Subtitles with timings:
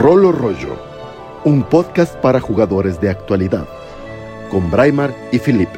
[0.00, 0.78] Rolo Rollo,
[1.44, 3.68] un podcast para jugadores de actualidad,
[4.50, 5.68] con Braimar y Philip.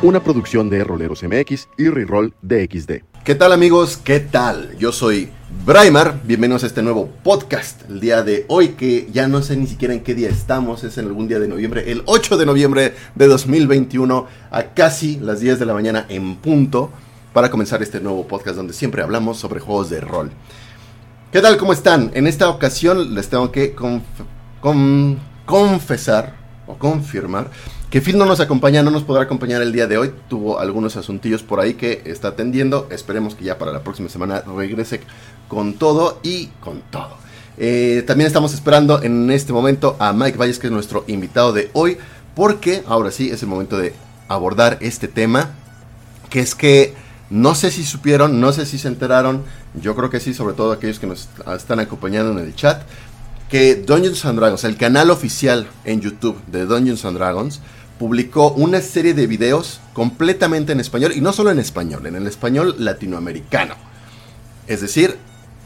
[0.00, 3.02] Una producción de Roleros MX y Reroll DXD.
[3.22, 3.98] ¿Qué tal amigos?
[3.98, 4.78] ¿Qué tal?
[4.78, 5.28] Yo soy
[5.66, 7.82] Braimar, bienvenidos a este nuevo podcast.
[7.90, 10.96] El día de hoy, que ya no sé ni siquiera en qué día estamos, es
[10.96, 15.58] en algún día de noviembre, el 8 de noviembre de 2021, a casi las 10
[15.58, 16.90] de la mañana en punto,
[17.34, 20.30] para comenzar este nuevo podcast donde siempre hablamos sobre juegos de rol.
[21.30, 21.58] ¿Qué tal?
[21.58, 22.10] ¿Cómo están?
[22.14, 23.76] En esta ocasión les tengo que
[25.44, 26.34] confesar
[26.66, 27.50] o confirmar
[27.90, 30.10] que Phil no nos acompaña, no nos podrá acompañar el día de hoy.
[30.30, 32.88] Tuvo algunos asuntillos por ahí que está atendiendo.
[32.90, 35.02] Esperemos que ya para la próxima semana regrese
[35.48, 37.18] con todo y con todo.
[37.58, 41.68] Eh, también estamos esperando en este momento a Mike Valles, que es nuestro invitado de
[41.74, 41.98] hoy,
[42.34, 43.92] porque ahora sí es el momento de
[44.28, 45.50] abordar este tema,
[46.30, 46.94] que es que
[47.30, 50.72] no sé si supieron, no sé si se enteraron, yo creo que sí, sobre todo
[50.72, 52.82] aquellos que nos están acompañando en el chat,
[53.48, 57.60] que Dungeons and Dragons, el canal oficial en YouTube de Dungeons and Dragons,
[57.98, 62.26] publicó una serie de videos completamente en español, y no solo en español, en el
[62.26, 63.74] español latinoamericano.
[64.66, 65.16] Es decir,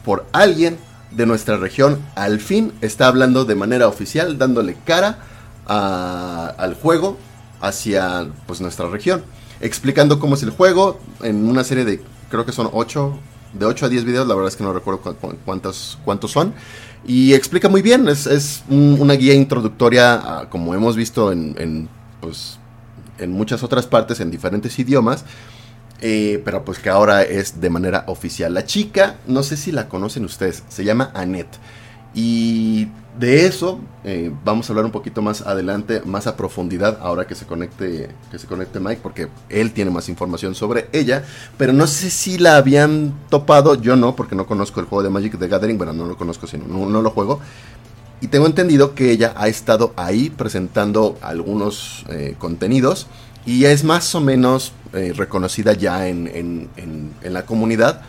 [0.03, 0.77] por alguien
[1.11, 5.19] de nuestra región, al fin está hablando de manera oficial, dándole cara
[5.65, 7.17] al juego
[7.61, 9.23] hacia pues, nuestra región
[9.63, 13.17] explicando cómo es el juego en una serie de, creo que son 8,
[13.53, 15.01] de 8 a 10 videos, la verdad es que no recuerdo
[15.45, 16.53] cuántos, cuántos son.
[17.05, 21.89] Y explica muy bien, es, es una guía introductoria, como hemos visto en, en,
[22.21, 22.59] pues,
[23.19, 25.25] en muchas otras partes, en diferentes idiomas.
[26.05, 28.53] Eh, pero pues que ahora es de manera oficial.
[28.53, 31.57] La chica, no sé si la conocen ustedes, se llama Annette.
[32.13, 32.87] Y
[33.19, 37.35] de eso eh, vamos a hablar un poquito más adelante, más a profundidad, ahora que
[37.35, 41.23] se conecte, que se conecte Mike, porque él tiene más información sobre ella.
[41.57, 45.09] Pero no sé si la habían topado, yo no, porque no conozco el juego de
[45.09, 47.39] Magic the Gathering, bueno, no lo conozco, sino no, lo juego.
[48.21, 53.07] Y tengo entendido que ella ha estado ahí presentando algunos eh, contenidos
[53.45, 56.29] y es más o menos eh, reconocida ya en,
[56.77, 58.01] en la comunidad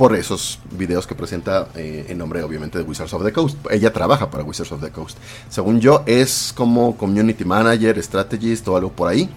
[0.00, 3.58] por esos videos que presenta eh, en nombre obviamente de Wizards of the Coast.
[3.70, 5.18] Ella trabaja para Wizards of the Coast.
[5.50, 9.28] Según yo es como community manager, strategist o algo por ahí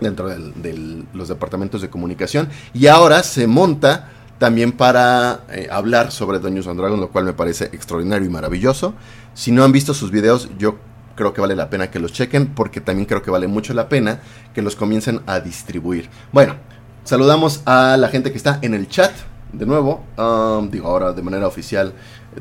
[0.00, 6.38] dentro de los departamentos de comunicación y ahora se monta también para eh, hablar sobre
[6.38, 8.94] Dungeons and Dragons, lo cual me parece extraordinario y maravilloso.
[9.34, 10.78] Si no han visto sus videos, yo
[11.16, 13.88] creo que vale la pena que los chequen porque también creo que vale mucho la
[13.88, 14.20] pena
[14.54, 16.08] que los comiencen a distribuir.
[16.30, 16.54] Bueno,
[17.02, 19.10] saludamos a la gente que está en el chat
[19.52, 21.92] de nuevo, um, digo ahora de manera oficial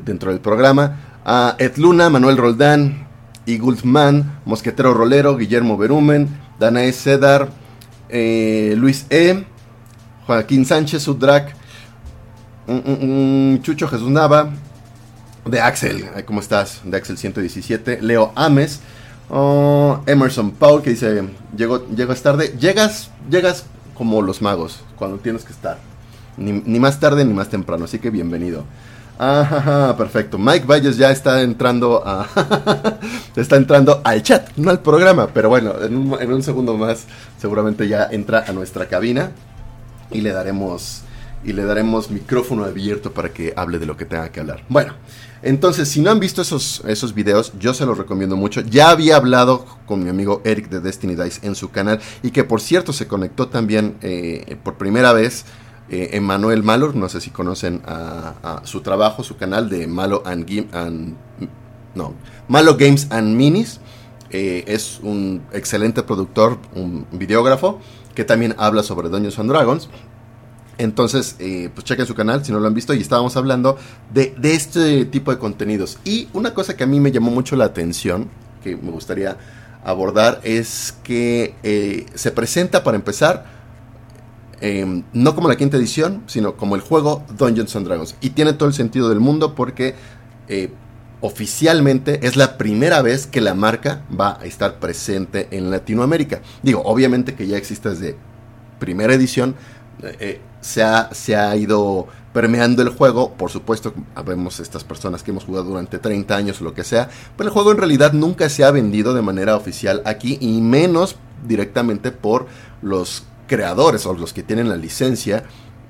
[0.05, 1.57] dentro del programa, a
[2.09, 3.07] Manuel Roldán,
[3.45, 7.49] Igulfman, Mosquetero Rolero, Guillermo Berumen, Danae Cedar,
[8.09, 9.45] eh, Luis E.,
[10.27, 11.55] Joaquín Sánchez, Udrak,
[12.67, 14.51] mm, mm, mm, Chucho Jesús Nava,
[15.45, 16.81] de Axel, ¿cómo estás?
[16.83, 18.81] De Axel 117, Leo Ames,
[19.29, 21.23] oh, Emerson Paul, que dice,
[21.55, 23.65] llegas tarde, llegas, llegas
[23.95, 25.79] como los magos, cuando tienes que estar.
[26.39, 28.63] Ni, más tarde ni más temprano, así que bienvenido.
[29.19, 30.37] Ah, perfecto.
[30.37, 32.25] Mike Valles ya está entrando a
[33.35, 37.05] está entrando al chat, no al programa, pero bueno, en un, segundo más
[37.37, 39.31] seguramente ya entra a nuestra cabina
[40.09, 41.01] y le daremos
[41.43, 44.63] y le daremos micrófono abierto para que hable de lo que tenga que hablar.
[44.69, 44.93] Bueno,
[45.41, 48.61] entonces si no han visto esos, esos videos, yo se los recomiendo mucho.
[48.61, 52.45] Ya había hablado con mi amigo Eric de Destiny Dice en su canal y que
[52.45, 55.43] por cierto se conectó también eh, por primera vez
[55.91, 61.15] eh, Emanuel Malor, no sé si conocen a, su trabajo, su canal de Malo and,
[61.95, 62.13] no,
[62.47, 63.79] Malo Games and Minis.
[64.29, 67.79] Eh, es un excelente productor, un videógrafo,
[68.13, 69.89] que también habla sobre Dungeons and Dragons.
[70.77, 73.77] Entonces, eh, pues chequen su canal si no lo han visto y estábamos hablando
[74.13, 75.97] de, de, este tipo de contenidos.
[76.05, 78.29] Y una cosa que a mí me llamó mucho la atención,
[78.63, 79.37] que me gustaría
[79.83, 83.58] abordar, es que se presenta para empezar
[84.61, 88.15] Em, no como la quinta edición, sino como el juego Dungeons and Dragons.
[88.21, 89.95] Y tiene todo el sentido del mundo porque
[90.47, 90.69] eh,
[91.21, 96.41] oficialmente es la primera vez que la marca va a estar presente en Latinoamérica.
[96.61, 98.17] Digo, obviamente que ya existe desde
[98.79, 99.55] primera edición,
[100.03, 103.33] eh, eh, se, ha, se ha ido permeando el juego.
[103.35, 103.93] Por supuesto,
[104.25, 107.53] vemos estas personas que hemos jugado durante 30 años o lo que sea, pero el
[107.53, 111.15] juego en realidad nunca se ha vendido de manera oficial aquí y menos
[111.47, 112.47] directamente por
[112.81, 115.43] los creadores o los que tienen la licencia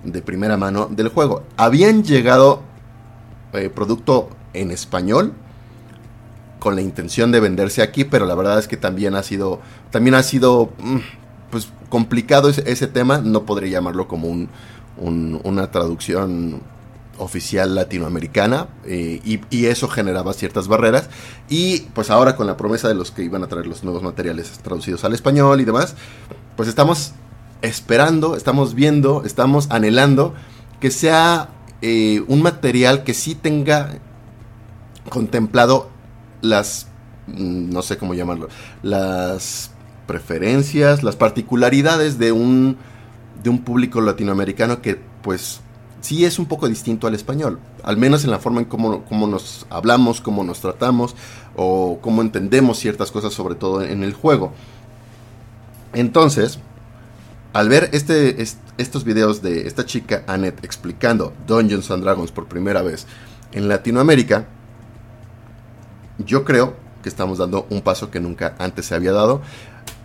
[0.04, 1.44] de primera mano del juego.
[1.58, 2.64] Habían llegado
[3.54, 5.34] eh, producto en español
[6.58, 9.60] con la intención de venderse aquí, pero la verdad es que también ha sido,
[9.92, 10.98] también ha sido mm,
[11.52, 13.20] pues, complicado ese, tema.
[13.20, 14.50] No podría llamarlo como un,
[15.44, 16.62] una traducción
[17.18, 21.10] oficial latinoamericana eh, y, y, eso generaba ciertas barreras
[21.50, 24.50] y pues ahora con la promesa de los que iban a traer los nuevos materiales
[24.60, 25.96] traducidos al español y demás,
[26.56, 27.12] pues estamos
[27.62, 30.34] esperando, estamos viendo, estamos anhelando
[30.80, 31.50] que sea
[31.82, 34.00] eh, un material que sí tenga
[35.10, 35.90] contemplado
[36.42, 36.88] las,
[37.28, 38.48] mm, no sé cómo llamarlo,
[38.82, 39.72] las
[40.08, 42.78] preferencias, las particularidades de un,
[43.44, 45.62] de un público latinoamericano que pues
[46.02, 49.28] sí es un poco distinto al español, al menos en la forma en cómo, cómo
[49.28, 51.16] nos hablamos, cómo nos tratamos
[51.56, 54.54] o cómo entendemos ciertas cosas, sobre todo en el juego.
[55.94, 56.60] Entonces,
[57.54, 58.42] al ver este,
[58.78, 63.08] estos videos de esta chica Annette explicando Dungeons and Dragons por primera vez
[63.52, 64.48] en Latinoamérica,
[66.20, 69.42] yo creo que estamos dando un paso que nunca antes se había dado.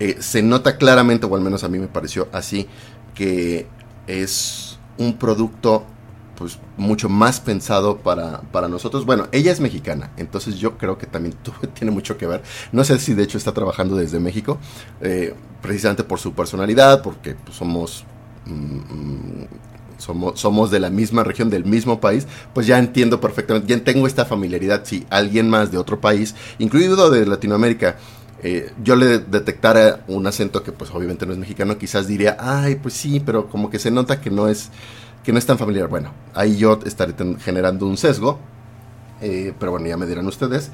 [0.00, 2.68] Eh, se nota claramente, o al menos a mí me pareció así,
[3.14, 3.66] que
[4.06, 5.84] es un producto
[6.36, 9.04] pues mucho más pensado para, para, nosotros.
[9.06, 11.34] Bueno, ella es mexicana, entonces yo creo que también
[11.74, 12.42] tiene mucho que ver.
[12.72, 14.58] No sé si de hecho está trabajando desde México,
[15.00, 18.04] eh, precisamente por su personalidad, porque pues, somos,
[18.46, 19.44] mm,
[19.98, 24.06] somos, somos de la misma región, del mismo país, pues ya entiendo perfectamente, ya tengo
[24.06, 24.84] esta familiaridad.
[24.84, 27.96] Si alguien más de otro país, incluido de Latinoamérica,
[28.46, 32.74] eh, yo le detectara un acento que pues obviamente no es mexicano, quizás diría, ay,
[32.74, 34.70] pues sí, pero como que se nota que no es
[35.24, 35.88] que no es tan familiar.
[35.88, 38.38] Bueno, ahí yo estaré generando un sesgo,
[39.20, 40.70] eh, pero bueno, ya me dirán ustedes.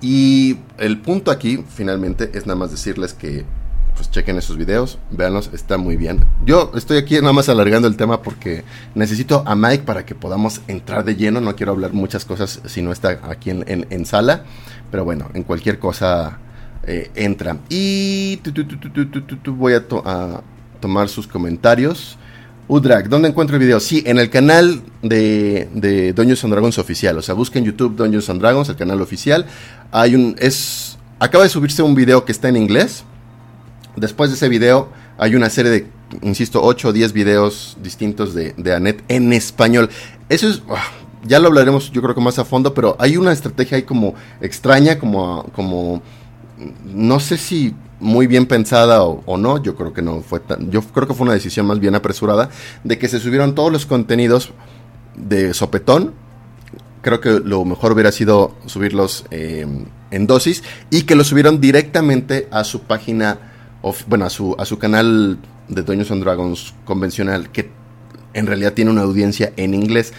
[0.00, 3.44] Y el punto aquí, finalmente, es nada más decirles que
[3.98, 6.24] pues chequen esos videos, véanlos, está muy bien.
[6.46, 8.62] Yo estoy aquí nada más alargando el tema porque
[8.94, 11.40] necesito a Mike para que podamos entrar de lleno.
[11.40, 14.44] No quiero hablar muchas cosas si no está aquí en, sala,
[14.92, 16.38] pero bueno, en cualquier cosa
[16.84, 17.56] eh, entra.
[17.68, 18.40] Y
[19.46, 20.42] voy a, a
[20.80, 22.16] tomar sus comentarios.
[22.68, 23.80] Udrak, ¿dónde encuentro el video?
[23.80, 27.16] Sí, en el canal de, de Dungeons and Dragons oficial.
[27.16, 29.46] O sea, busquen YouTube Dungeons and Dragons, el canal oficial.
[29.90, 30.36] Hay un.
[30.38, 30.98] es.
[31.18, 33.04] Acaba de subirse un video que está en inglés.
[33.96, 35.86] Después de ese video, hay una serie de,
[36.22, 39.88] insisto, 8 o 10 videos distintos de, de Annette en español.
[40.28, 40.62] Eso es.
[40.68, 40.84] Ah,
[41.24, 44.14] ya lo hablaremos, yo creo que más a fondo, pero hay una estrategia ahí como
[44.42, 45.44] extraña, como.
[45.54, 46.02] como
[46.84, 50.82] no sé si muy bien pensada o, no, yo creo que no fue tan, yo
[50.82, 52.50] creo que fue una decisión más bien apresurada
[52.84, 54.52] de que se subieron todos los contenidos
[55.16, 56.14] de sopetón.
[57.02, 62.48] Creo que lo mejor hubiera sido subirlos em, en dosis y que lo subieron directamente
[62.50, 63.38] a su página,
[64.06, 67.70] bueno, a su, a su canal de Dungeons and Dragons convencional, que
[68.34, 70.12] en realidad tiene una audiencia en inglés.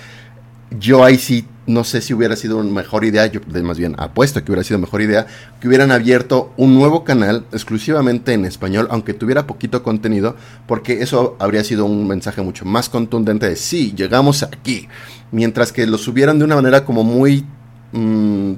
[0.71, 4.44] Yo ahí sí no sé si hubiera sido una mejor idea, yo más bien apuesto
[4.44, 5.27] que hubiera sido mejor idea,
[5.60, 10.36] que hubieran abierto un nuevo canal exclusivamente en español, aunque tuviera poquito contenido,
[10.68, 14.88] porque eso habría sido un mensaje mucho más contundente de sí, llegamos aquí,
[15.31, 17.45] mientras que lo subieran de una manera como muy...
[17.92, 18.54] Mm,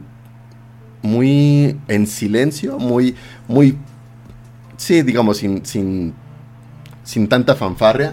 [1.04, 3.16] muy en silencio, muy,
[3.48, 3.75] muy,
[4.78, 6.14] sí, digamos, sin, sin,
[7.04, 8.12] sin tanta fanfarria.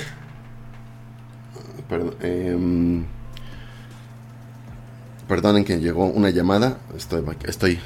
[1.87, 2.15] Perdón.
[2.23, 2.57] Eh,
[5.29, 6.79] Perdonen que llegó una llamada.
[7.45, 7.79] Estoy,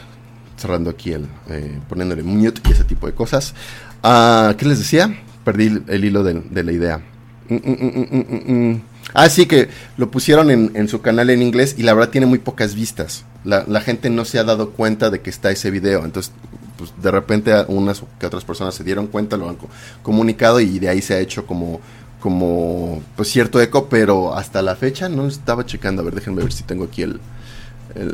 [0.56, 1.26] cerrando aquí el.
[1.50, 3.54] Eh, poniéndole mute y ese tipo de cosas.
[4.02, 5.14] Ah, ¿Qué les decía?
[5.44, 7.02] Perdí el, hilo de, la idea.
[7.48, 8.82] Mm, mm, mm,
[9.14, 12.38] ah, sí, que lo pusieron en, su canal en inglés y la verdad tiene muy
[12.38, 13.24] pocas vistas.
[13.44, 16.04] La, gente no se ha dado cuenta de que está ese video.
[16.04, 16.32] Entonces,
[16.78, 19.58] pues de repente unas que otras personas se dieron cuenta, lo han
[20.04, 21.80] comunicado y de ahí se ha hecho como
[22.22, 26.02] como pues cierto eco, pero hasta la fecha no estaba checando.
[26.02, 27.20] A ver, déjenme ver si tengo aquí el,
[27.96, 28.10] el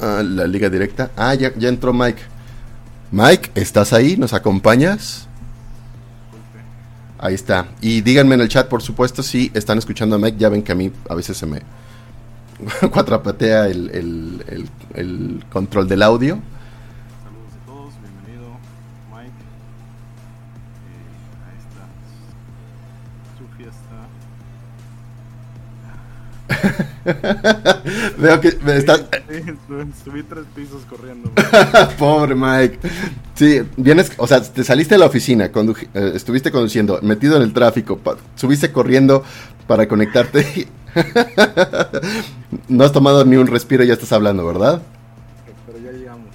[0.00, 1.12] uh, la liga directa.
[1.16, 2.20] Ah, ya, ya entró Mike.
[3.12, 4.16] Mike, ¿estás ahí?
[4.16, 5.28] ¿Nos acompañas?
[7.18, 7.68] Ahí está.
[7.80, 10.38] Y díganme en el chat, por supuesto, si están escuchando a Mike.
[10.38, 11.62] Ya ven que a mí a veces se me
[12.90, 16.40] cuatrapatea el, el control del audio.
[28.18, 29.04] Veo que me estás.
[30.04, 31.30] subí tres pisos corriendo.
[31.98, 32.78] Pobre Mike.
[33.34, 37.52] Sí, vienes, o sea, te saliste de la oficina, eh, estuviste conduciendo, metido en el
[37.52, 38.00] tráfico,
[38.34, 39.24] subiste corriendo
[39.66, 40.68] para conectarte.
[42.68, 44.82] no has tomado ni un respiro y ya estás hablando, ¿verdad?
[45.66, 46.28] Pero ya llegamos.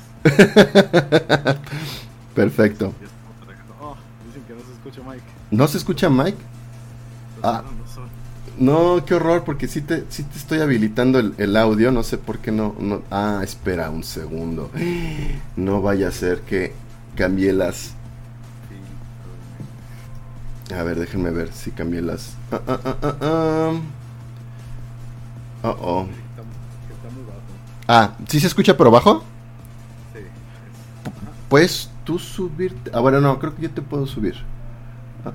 [2.33, 2.93] Perfecto.
[3.81, 3.95] Oh,
[4.27, 5.23] dicen que no se escucha Mike.
[5.51, 6.37] ¿No se escucha Mike?
[7.43, 7.63] Ah.
[8.57, 12.39] No, qué horror, porque sí te, sí te estoy habilitando el, audio, no sé por
[12.39, 13.01] qué no, no...
[13.11, 14.69] Ah, espera un segundo.
[15.57, 16.73] No vaya a ser que
[17.15, 17.93] cambie las...
[20.75, 22.35] A ver, déjenme ver si cambié las...
[22.51, 23.73] Ah, ah, ah,
[25.63, 26.03] Oh, oh.
[26.05, 26.09] Bajo.
[27.87, 29.23] Ah, ¿sí se escucha pero bajo?
[30.13, 30.19] Sí.
[30.19, 30.25] es-
[31.49, 32.91] Puedes tú subirte.
[32.93, 34.35] Ah, bueno, no, creo que yo te puedo subir.
[35.25, 35.31] Ah,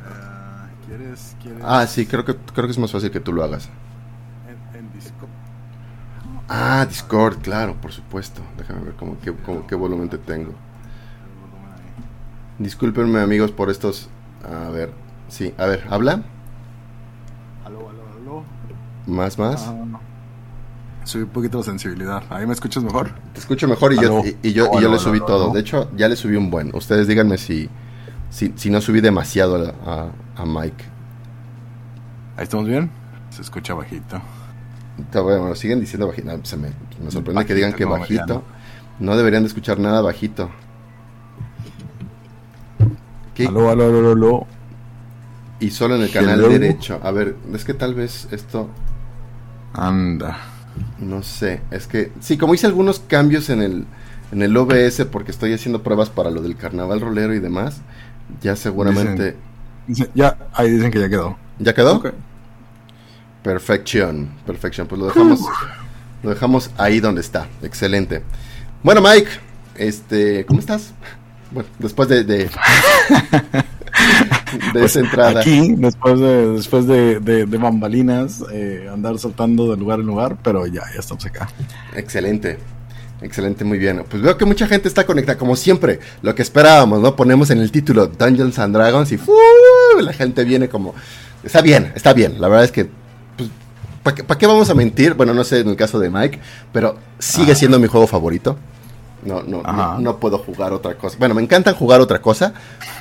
[0.90, 1.62] ¿Quieres, quieres?
[1.64, 3.68] Ah, sí, creo que, creo que es más fácil que tú lo hagas.
[4.74, 5.28] En, en Discord.
[6.48, 8.42] Ah, Discord, claro, por supuesto.
[8.58, 10.52] Déjame ver cómo, qué, cómo- qué volumen te tengo.
[12.58, 14.08] Discúlpenme amigos por estos...
[14.44, 14.90] A ver,
[15.28, 16.22] sí, a ver, habla.
[17.64, 18.44] Aló, aló, aló.
[19.06, 19.66] Más, más.
[19.68, 20.00] Ah, no.
[21.04, 22.22] Subí un poquito la sensibilidad.
[22.30, 23.10] ¿Ahí me escuchas mejor?
[23.32, 25.44] Te escucho mejor y yo, y, y yo, y yo Aló, le subí aló, todo.
[25.44, 25.54] aló.
[25.54, 26.74] De hecho, ya le subí un buen.
[26.74, 27.68] Ustedes díganme si,
[28.30, 30.84] si, si no subí demasiado a, a- a Mike.
[32.36, 32.90] ¿Ahí estamos bien?
[33.30, 34.20] Se escucha bajito.
[34.98, 36.36] Está bueno, siguen diciendo bajito.
[36.36, 36.68] No, se me,
[37.02, 38.20] me sorprende que digan que bajito.
[38.22, 38.42] mediano.
[38.98, 40.50] No deberían de escuchar nada bajito.
[43.34, 43.46] ¿Qué?
[43.46, 44.46] Aló, aló, aló, aló.
[45.60, 46.48] Y solo en el canal Hello.
[46.48, 47.00] derecho.
[47.02, 48.68] A ver, es que tal vez esto,
[49.74, 50.38] Anda.
[50.98, 53.84] no sé, es que sí, como hice algunos cambios en el
[54.32, 57.80] en el OBS porque estoy haciendo pruebas para lo del carnaval rolero y demás,
[58.40, 59.36] ya seguramente
[60.14, 61.36] Ya, ahí dicen que ya quedó.
[61.58, 61.96] ya quedó.
[61.96, 62.12] Ok.
[63.42, 64.86] Perfección, perfección.
[64.86, 65.40] Pues lo dejamos
[66.22, 67.48] lo dejamos ahí donde está.
[67.62, 68.22] Excelente.
[68.82, 69.30] Bueno, Mike,
[69.76, 70.92] este, ¿cómo estás?
[71.50, 72.50] Bueno, después de de,
[74.74, 75.32] de esa entrada.
[75.32, 80.06] Pues, Aquí, después de, después de, de, de bambalinas, eh, andar saltando de lugar en
[80.06, 81.48] lugar, pero ya, ya estamos acá.
[81.94, 82.58] Excelente.
[83.22, 84.04] Excelente, muy bien.
[84.08, 87.16] Pues veo que mucha gente está conectada, como siempre, lo que esperábamos, ¿no?
[87.16, 89.18] Ponemos en el título Dungeons and Dragons y
[90.02, 90.94] la gente viene como...
[91.44, 92.40] Está bien, está bien.
[92.40, 92.88] La verdad es que...
[93.36, 93.48] Pues,
[94.02, 95.12] ¿Para qué, pa' qué vamos a mentir?
[95.14, 96.40] Bueno, no sé en el caso de Mike,
[96.72, 97.54] pero sigue Ah.
[97.54, 98.56] siendo mi juego favorito.
[99.22, 101.16] No, no, no, no puedo jugar otra cosa.
[101.18, 102.54] Bueno, me encantan jugar otra cosa,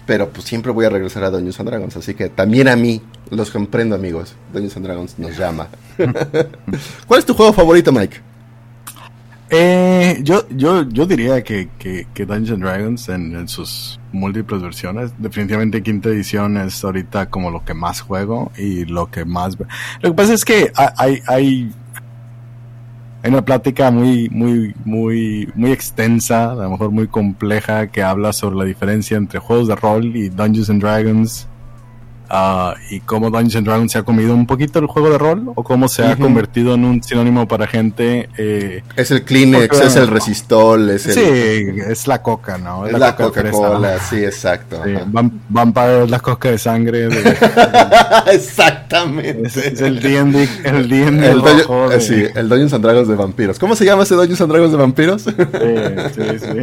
[0.06, 1.96] pero pues siempre voy a regresar a Dungeons and Dragons.
[1.96, 4.34] Así que también a mí, los comprendo, amigos.
[4.52, 5.70] Dungeons and Dragons nos llama.
[7.08, 8.20] ¿Cuál es tu juego favorito, Mike?
[9.52, 15.82] Eh, yo, yo, yo diría que, que, que Dungeons Dragons en, sus múltiples versiones, definitivamente
[15.82, 19.58] quinta edición es ahorita como lo que más juego y lo que más...
[20.02, 21.72] Lo que pasa es que ha- hay, hay,
[23.24, 28.34] hay una plática muy, muy, muy, muy extensa, a lo mejor muy compleja, que habla
[28.34, 31.48] sobre la diferencia entre juegos de rol y Dungeons and Dragons.
[32.30, 35.52] Ah, y cómo Dungeons and Dragons se ha comido un poquito el juego de rol
[35.56, 39.88] o cómo se ha convertido en un sinónimo para gente eh, Es el Kleenex, Porque,
[39.88, 42.86] es el Resistol, es, el- Sí, es la coca, ¿no?
[42.88, 43.58] es la coca de fresa.
[43.58, 44.82] Coca-Cola, sí, exacto.
[44.86, 44.94] Sí,
[45.50, 47.08] Vampire es la coca de sangre.
[47.10, 47.38] de-
[48.34, 49.48] Exactamente.
[49.48, 53.60] es, es el D&D, el rojo eh, sí, el Dungeons and Dragons de vampiros.
[53.60, 55.22] ¿Cómo se llama ese Dungeons and Dragons de vampiros?
[55.24, 55.32] Sí,
[56.16, 56.58] sí, sí.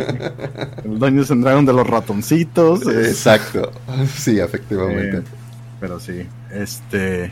[0.85, 2.83] El Dungeons and Dragons de los ratoncitos.
[2.87, 3.71] Exacto.
[4.17, 5.19] Sí, efectivamente.
[5.19, 5.23] Eh,
[5.81, 7.31] pero sí, este...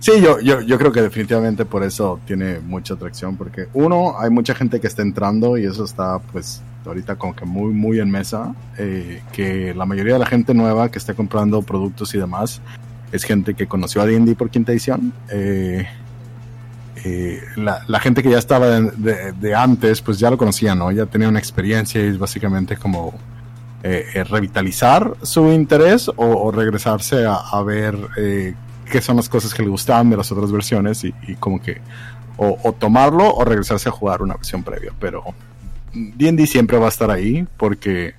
[0.00, 4.30] Sí, yo, yo, yo creo que definitivamente por eso tiene mucha atracción, porque uno, hay
[4.30, 8.08] mucha gente que está entrando y eso está pues ahorita como que muy, muy en
[8.08, 12.60] mesa, eh, que la mayoría de la gente nueva que está comprando productos y demás
[13.10, 15.12] es gente que conoció a D&D por quinta edición.
[15.30, 15.86] eh,
[17.04, 20.90] eh, la, gente que ya estaba de- de antes, pues ya lo conocía, ¿no?
[20.90, 23.14] Ya tenía una experiencia y es básicamente como
[23.82, 28.54] eh, eh, revitalizar su interés o, o regresarse a, a ver eh,
[28.90, 31.80] qué son las cosas que le gustaban de las otras versiones y, y como que
[32.36, 34.92] o, o tomarlo o regresarse a jugar una versión previa.
[34.98, 35.22] Pero
[35.92, 38.14] D&D siempre va a estar ahí porque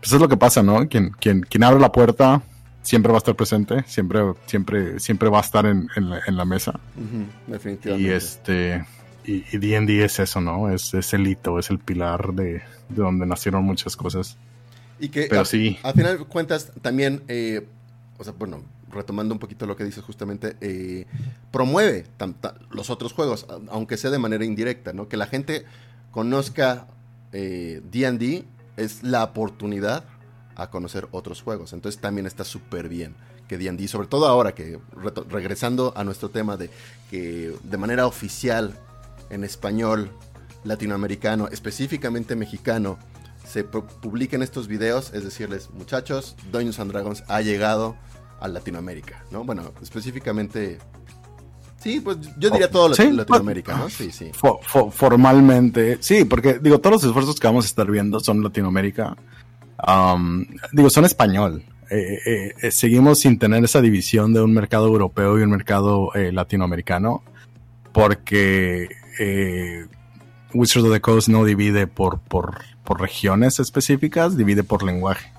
[0.00, 0.88] pues es lo que pasa, ¿no?
[0.88, 2.42] Quien, quien, quien abre la puerta
[2.82, 6.36] siempre va a estar presente, siempre, siempre, siempre va a estar en, en la, en
[6.36, 6.72] la mesa.
[6.96, 8.16] Ujú, Y definitivamente.
[8.16, 8.84] este
[9.24, 10.68] y y D&D es eso, ¿no?
[10.70, 12.62] Es, es el hito, es el pilar de, de
[13.02, 14.36] donde nacieron muchas cosas.
[15.02, 17.66] Y que Pero a, sí, a final de cuentas también, eh,
[18.18, 21.06] o sea, bueno, retomando un poquito lo que dices justamente, eh,
[21.50, 22.06] promueve
[22.70, 25.08] los otros juegos, aunque sea de manera indirecta, ¿no?
[25.08, 25.64] Que la gente
[26.12, 26.86] conozca
[27.32, 28.44] eh, D&D
[28.76, 30.04] es la oportunidad
[30.54, 31.72] a conocer otros juegos.
[31.72, 33.16] Entonces también está súper bien
[33.48, 34.78] que D&D, sobre todo ahora que
[35.28, 36.70] regresando a nuestro tema de
[37.10, 38.78] que de manera oficial
[39.30, 40.12] en español
[40.62, 42.98] latinoamericano, específicamente mexicano,
[43.52, 47.96] se pu- publiquen estos videos, es decirles, muchachos, Dungeons and Dragons ha llegado
[48.40, 49.44] a Latinoamérica, ¿no?
[49.44, 50.78] Bueno, específicamente,
[51.78, 53.88] sí, pues yo diría todo Lat- Sí, Latinoamérica, ¿no?
[53.90, 54.30] Sí, sí.
[54.32, 59.16] fo- formalmente, sí, porque digo, todos los esfuerzos que vamos a estar viendo son Latinoamérica.
[59.76, 61.64] Am, digo, son español.
[61.90, 66.14] Eh, eh, eh, seguimos sin tener esa división de un mercado europeo y un mercado
[66.14, 67.22] eh, latinoamericano,
[67.92, 68.88] porque
[70.54, 75.32] Wizards of the Coast no divide por, por, por regiones específicas, divide por lenguaje.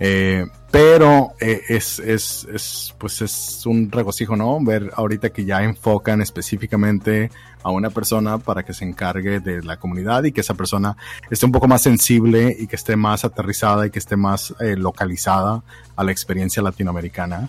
[0.00, 4.58] Eh, pero eh, es, es, es, pues es un regocijo, ¿no?
[4.60, 7.30] Ver ahorita que ya enfocan específicamente
[7.62, 10.96] a una persona para que se encargue de la comunidad y que esa persona
[11.30, 14.76] esté un poco más sensible y que esté más aterrizada y que esté más eh,
[14.76, 15.62] localizada
[15.96, 17.48] a la experiencia latinoamericana.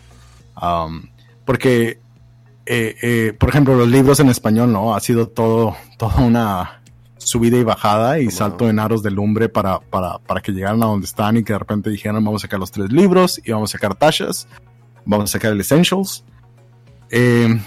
[0.61, 1.07] Um,
[1.45, 1.99] porque,
[3.39, 4.93] por ejemplo, los libros en español, ¿no?
[4.93, 6.78] Ha sido todo, toda una
[7.19, 10.87] subida y bajada y salto en aros de lumbre para, para, para, que llegaran a
[10.87, 13.69] donde están y que de repente dijeran vamos a sacar los tres libros y vamos
[13.71, 14.47] a sacar tachas,
[15.05, 16.23] vamos a sacar el Essentials.
[17.11, 17.59] Eh,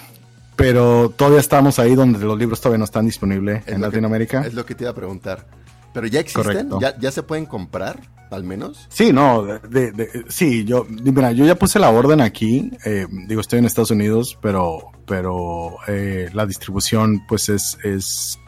[0.56, 4.42] pero todavía estamos ahí donde los libros todavía no están disponibles en Latinoamérica.
[4.42, 5.46] es lo que te iba a preguntar.
[5.92, 6.70] ¿Pero ya existen?
[6.80, 8.86] ¿Ya, ¿Ya, se pueden comprar, al menos?
[8.88, 13.58] Sí, no, de, sí, yo, mira, yo ya puse la orden aquí, eh, digo, estoy
[13.58, 18.38] en Estados Unidos, pero, pero eh, la distribución pues es, es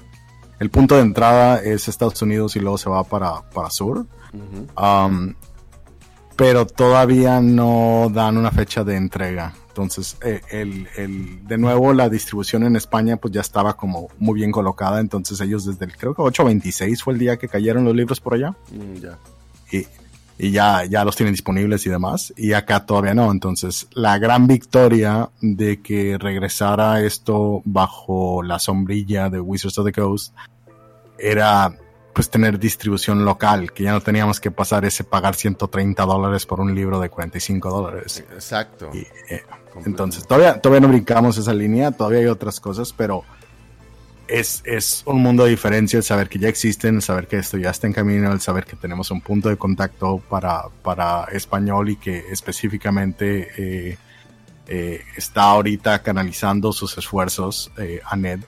[0.58, 4.06] el punto de entrada es Estados Unidos y luego se va para, para sur.
[4.76, 5.34] Um,
[6.36, 9.54] pero todavía no dan una fecha de entrega.
[9.68, 14.52] Entonces, eh, el, de nuevo, la distribución en España pues ya estaba como muy bien
[14.52, 15.00] colocada.
[15.00, 18.34] Entonces ellos desde el, creo que 8.26 fue el día que cayeron los libros por
[18.34, 18.50] allá.
[18.70, 19.18] Mm, ya.
[19.72, 19.86] Y,
[20.38, 22.32] y ya, ya los tienen disponibles y demás.
[22.36, 23.30] Y acá todavía no.
[23.30, 29.92] Entonces, la gran victoria de que regresara esto bajo la sombrilla de Wizards of the
[29.92, 30.34] Coast
[31.18, 31.76] era
[32.12, 36.60] pues tener distribución local, que ya no teníamos que pasar ese pagar 130 dólares por
[36.60, 38.24] un libro de 45 dólares.
[38.32, 38.90] Exacto.
[38.94, 39.42] Eh,
[39.84, 43.24] entonces, todavía, todavía no brincamos esa línea, todavía hay otras cosas, pero
[44.28, 47.56] es, es un mundo de diferencia el saber que ya existen, el saber que esto
[47.56, 51.90] ya está en camino, el saber que tenemos un punto de contacto para, para español
[51.90, 53.98] y que específicamente eh,
[54.66, 57.70] eh, está ahorita canalizando sus esfuerzos
[58.04, 58.40] a NED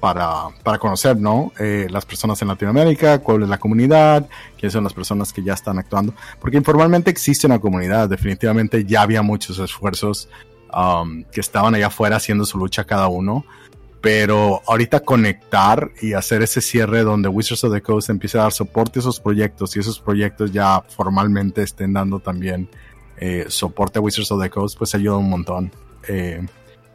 [0.00, 1.52] para, para conocer, ¿no?
[1.58, 4.26] las personas en Latinoamérica, cuál es la comunidad,
[4.58, 6.14] quiénes son las personas que ya están actuando.
[6.40, 10.28] Porque informalmente existe una comunidad, definitivamente ya había muchos esfuerzos
[10.74, 13.44] um, que estaban allá afuera haciendo su lucha cada uno
[14.00, 18.52] pero ahorita conectar y hacer ese cierre donde Wizards of the Coast empiece a dar
[18.52, 22.68] soporte a esos proyectos y esos proyectos ya formalmente estén dando también
[23.18, 25.70] eh, soporte a Wizards of the Coast, pues ayuda un montón.
[26.08, 26.40] Eh,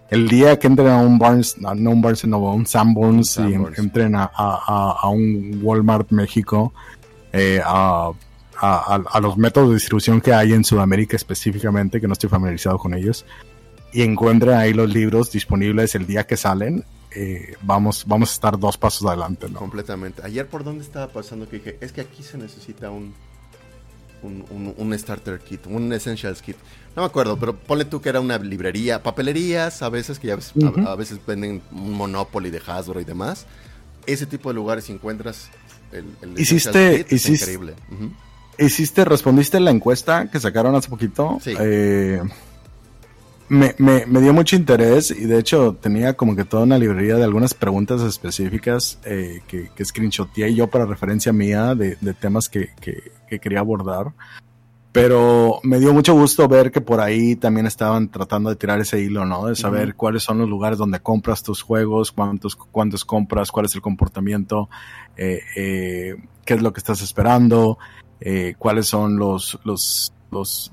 [0.09, 4.15] el día que entren a un Barnes, no un Barnes, no, un Sanborns y entren
[4.15, 6.73] a, a, un Walmart México,
[7.31, 8.11] eh, a,
[8.61, 12.93] a, los métodos de distribución que hay en Sudamérica específicamente, que no estoy familiarizado con
[12.93, 13.25] ellos,
[13.93, 16.83] y encuentren ahí los libros disponibles el día que salen,
[17.15, 19.59] eh, vamos, vamos a estar dos pasos adelante, ¿no?
[19.59, 20.21] Completamente.
[20.23, 23.13] Ayer por dónde estaba pasando que dije, es que aquí se necesita un,
[24.21, 26.57] un, starter kit, un essentials kit.
[26.95, 30.37] No me acuerdo, pero ponle tú que era una librería, papelerías, a veces que ya
[30.85, 33.45] a, veces venden un Monopoly de Hasbro y demás.
[34.05, 35.49] Ese tipo de lugares si encuentras
[35.93, 37.75] el, el hiciste, kit, increíble.
[38.57, 41.39] Hiciste, respondiste la encuesta que sacaron hace poquito.
[41.41, 41.53] Sí.
[41.57, 42.21] Eh,
[43.49, 47.15] me, me, me, dio mucho interés y de hecho tenía como que toda una librería
[47.15, 52.49] de algunas preguntas específicas eh, que, que screenshoteé yo para referencia mía de, de temas
[52.49, 54.13] que, que, que, quería abordar.
[54.91, 59.01] Pero me dio mucho gusto ver que por ahí también estaban tratando de tirar ese
[59.01, 59.47] hilo, ¿no?
[59.47, 63.75] De saber cuáles son los lugares donde compras tus juegos, cuántos, cuántos compras, cuál es
[63.75, 64.69] el comportamiento,
[65.17, 67.77] eh, eh, qué es lo que estás esperando,
[68.21, 70.13] eh, cuáles son los, los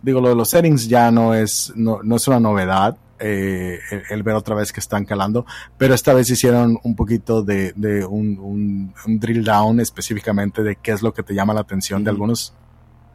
[0.03, 2.96] digo, lo de los settings ya no es, no, no es una novedad.
[3.25, 3.79] Eh,
[4.11, 5.46] el, ver otra vez que están calando,
[5.79, 10.90] pero esta vez hicieron un poquito de, de un, un, drill down específicamente de qué
[10.90, 12.53] es lo que te llama la atención de algunos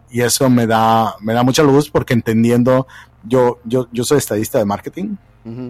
[0.10, 2.88] y eso me da, me da mucha luz porque entendiendo,
[3.24, 5.16] yo, yo, yo soy estadista de marketing,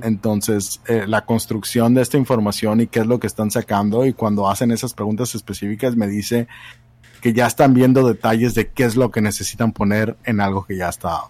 [0.01, 4.13] entonces eh, la construcción de esta información y qué es lo que están sacando y
[4.13, 6.47] cuando hacen esas preguntas específicas me dice
[7.21, 10.77] que ya están viendo detalles de qué es lo que necesitan poner en algo que
[10.77, 11.23] ya está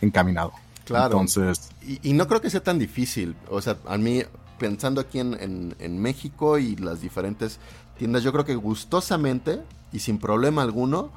[0.00, 0.52] encaminado.
[0.84, 1.06] Claro.
[1.06, 1.70] Entonces.
[2.02, 3.34] Y, no creo que sea tan difícil.
[3.50, 4.22] O sea, a mí,
[4.58, 7.58] pensando aquí en, en, México y las diferentes
[7.98, 9.60] tiendas, yo creo que gustosamente
[9.92, 11.10] y sin problema alguno,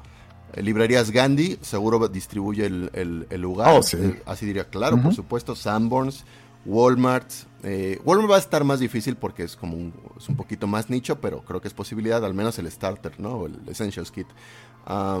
[0.52, 3.76] eh, Librerías Gandhi seguro distribuye el, el, lugar.
[3.78, 3.96] Oh, sí.
[3.98, 5.54] Eh, así diría, claro, por supuesto.
[5.54, 6.24] Sanborns,
[6.68, 7.30] Walmart.
[7.64, 10.90] Eh, Walmart va a estar más difícil porque es como un, es un poquito más
[10.90, 13.46] nicho, pero creo que es posibilidad, al menos el starter, ¿no?
[13.46, 14.26] El Essentials Kit.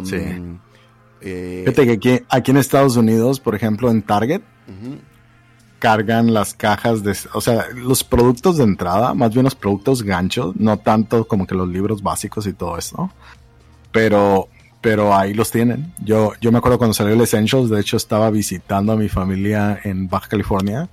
[0.04, 0.16] sí.
[1.20, 4.40] Eh, Fíjate que aquí, aquí, en Estados Unidos, por ejemplo, en Target,
[5.80, 10.54] cargan las cajas de, o sea, los productos de entrada, más bien los productos ganchos,
[10.54, 13.10] no tanto como que los libros básicos y todo eso,
[13.90, 14.46] pero,
[14.80, 15.92] pero ahí los tienen.
[16.04, 19.80] Yo, yo me acuerdo cuando salió el Essentials, de hecho estaba visitando a mi familia
[19.82, 20.88] en Baja California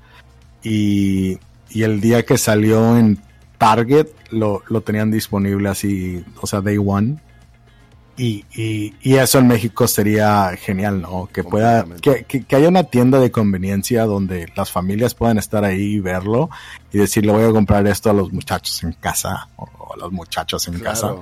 [0.66, 1.40] y,
[1.74, 3.20] el día que salió en
[3.58, 7.18] Target lo, lo, tenían disponible así, o sea, day one.
[8.18, 11.30] y, y, eso en México sería genial, ¿no?
[11.32, 15.96] Que pueda, que, que, haya una tienda de conveniencia donde las familias puedan estar ahí
[15.96, 16.50] y verlo
[16.94, 20.12] y decir, le voy a comprar esto a los muchachos en casa o a los
[20.12, 21.16] muchachos en casa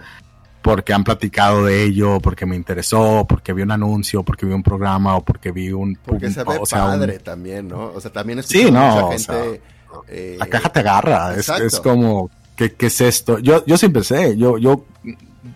[0.63, 4.63] porque han platicado de ello, porque me interesó, porque vi un anuncio, porque vi un
[4.63, 5.95] programa o porque vi un...
[6.03, 7.91] Porque se ve padre también, ¿no?
[7.93, 9.61] O sea, también es sí, no, gente...
[10.07, 13.37] Eh, la caja te agarra, es, es, como, ¿qué, ¿qué, es esto?
[13.37, 14.85] Yo, yo siempre sé, yo, yo,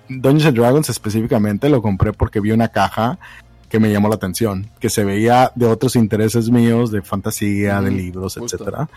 [0.10, 3.18] Dungeons and Dragons específicamente lo compré porque vi una caja
[3.70, 7.90] que me llamó la atención, que se veía de otros intereses míos, de fantasía, de
[7.90, 8.88] libros, etcétera.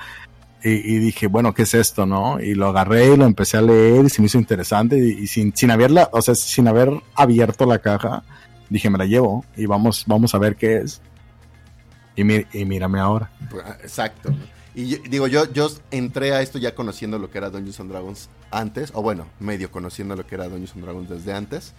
[0.62, 2.38] Y, dije, bueno, ¿qué es esto, no?
[2.38, 5.56] Y lo agarré y lo empecé a leer y se me hizo interesante y, sin,
[5.56, 8.22] sin haberla, o sea, sin haber abierto la caja,
[8.68, 11.00] dije, me la llevo y vamos, vamos a ver qué es.
[12.14, 13.30] Y, y mírame ahora.
[13.50, 14.34] Pues, ah, exacto.
[14.74, 18.28] Y digo, yo, yo entré a esto ya conociendo lo que era Dungeons and Dragons
[18.50, 21.72] antes, o bueno, medio conociendo lo que era Dungeons and Dragons desde antes.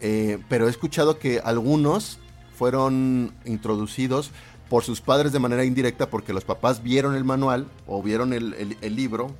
[0.00, 2.18] Eh, pero he escuchado que algunos
[2.56, 4.30] fueron introducidos
[4.72, 8.96] por sus padres de manera indirecta porque los papás vieron el manual o vieron el,
[8.96, 9.30] libro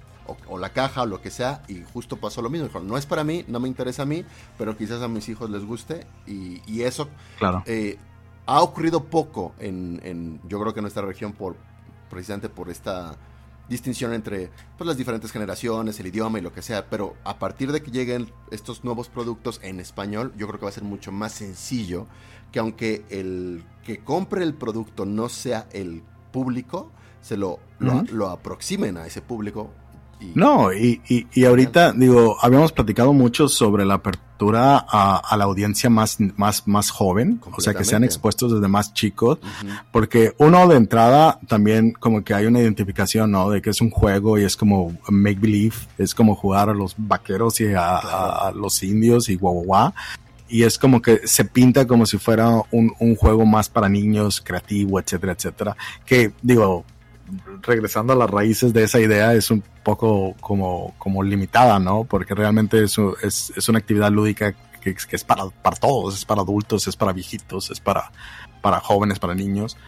[0.47, 2.67] o, la caja o lo que sea y justo pasó lo mismo.
[2.67, 4.27] Dijeron, no es para mí, no me interesa a mí,
[4.59, 7.63] pero quizás a mis hijos les guste y, eso claro.
[7.65, 7.97] Eh,
[8.45, 11.57] ha ocurrido poco en, en, yo creo que en nuestra región por
[12.11, 13.17] precisamente por esta
[13.71, 17.73] distinción entre pues, las diferentes generaciones, el idioma y lo que sea, pero a partir
[17.73, 21.11] de que lleguen estos nuevos productos en español, yo creo que va a ser mucho
[21.11, 22.07] más sencillo
[22.53, 28.97] que aunque el que compre el producto no sea el público, se lo, lo, aproximen
[28.97, 29.71] a ese público.
[30.35, 34.33] no, y, y, ahorita, digo, habíamos platicado mucho sobre la apertura
[34.89, 39.39] a, la audiencia más, más, más joven, o sea, que sean expuestos desde más chicos,
[39.93, 43.51] porque uno de entrada también como que hay una identificación, ¿no?
[43.51, 46.95] De que es un juego y es como make believe, es como jugar a los
[46.97, 49.93] vaqueros y a, los indios y guau, guau,
[50.53, 54.43] y es como que se pinta como si fuera un, un, juego más para niños,
[54.43, 55.77] creativo, etcétera, etcétera.
[56.05, 56.85] Que digo,
[57.63, 62.05] regresando a las raíces de esa idea, es un poco como, como limitada, ¿no?
[62.05, 66.27] Porque realmente es, es, es una actividad lúdica que, que, es para, para todos, es
[66.27, 68.13] para adultos, es para viejitos, es para,
[68.61, 69.79] para jóvenes, para niños.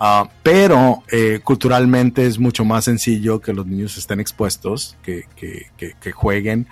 [0.00, 5.66] Uh, pero eh, culturalmente es mucho más sencillo que los niños estén expuestos, que, que,
[5.76, 6.66] que, que jueguen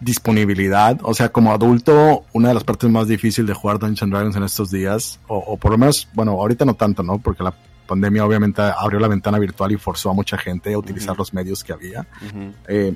[0.00, 0.98] disponibilidad.
[1.02, 4.42] O sea, como adulto, una de las partes más difíciles de jugar Dungeons Dragons en
[4.44, 7.18] estos días, o, por lo menos, bueno, ahorita no tanto, ¿no?
[7.18, 7.54] Porque la
[7.86, 11.64] pandemia obviamente abrió la ventana virtual y forzó a mucha gente a utilizar los medios
[11.64, 12.06] que había.
[12.68, 12.94] eh,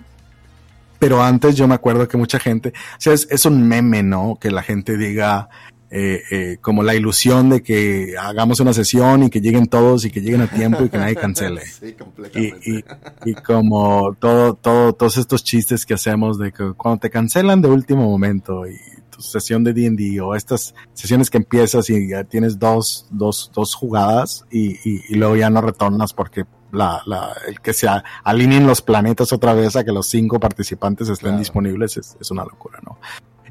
[0.99, 4.39] pero antes yo me acuerdo que mucha gente, o sea, es, es, un meme, ¿no?
[4.41, 5.49] Que la gente diga,
[5.95, 10.11] eh, eh, como la ilusión de que hagamos una sesión y que lleguen todos y
[10.11, 11.61] que lleguen a tiempo y que nadie cancele.
[11.83, 12.85] Sí, completamente.
[13.25, 17.61] Y, y, como todo, todo, todos estos chistes que hacemos de que cuando te cancelan
[17.61, 18.77] de último momento y
[19.11, 23.75] tu sesión de D&D o estas sesiones que empiezas y ya tienes dos, dos, dos
[23.75, 27.87] jugadas y, y, luego ya no retornas porque la, la, el que se
[28.25, 32.45] alineen los planetas otra vez a que los cinco participantes estén disponibles es, es, una
[32.45, 32.99] locura, ¿no?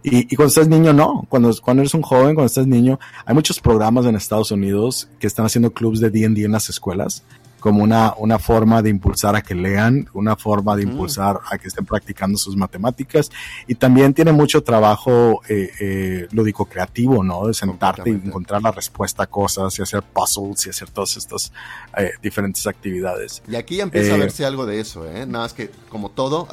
[0.03, 1.25] Y, cuando estás niño, no.
[1.29, 5.27] Cuando, cuando eres un joven, cuando estás niño, hay muchos programas en Estados Unidos que
[5.27, 7.23] están haciendo clubs de D&D en las escuelas
[7.61, 11.67] como una, una forma de impulsar a que lean, una forma de impulsar a que
[11.67, 13.29] estén practicando sus matemáticas
[13.67, 17.47] y también tiene mucho trabajo eh, eh, lúdico creativo, ¿no?
[17.47, 21.53] De sentarte y encontrar la respuesta a cosas y hacer puzzles y hacer todas estas
[21.95, 23.43] eh, diferentes actividades.
[23.47, 25.27] Y aquí ya empieza a verse algo de eso, ¿eh?
[25.27, 26.47] Nada más que como todo,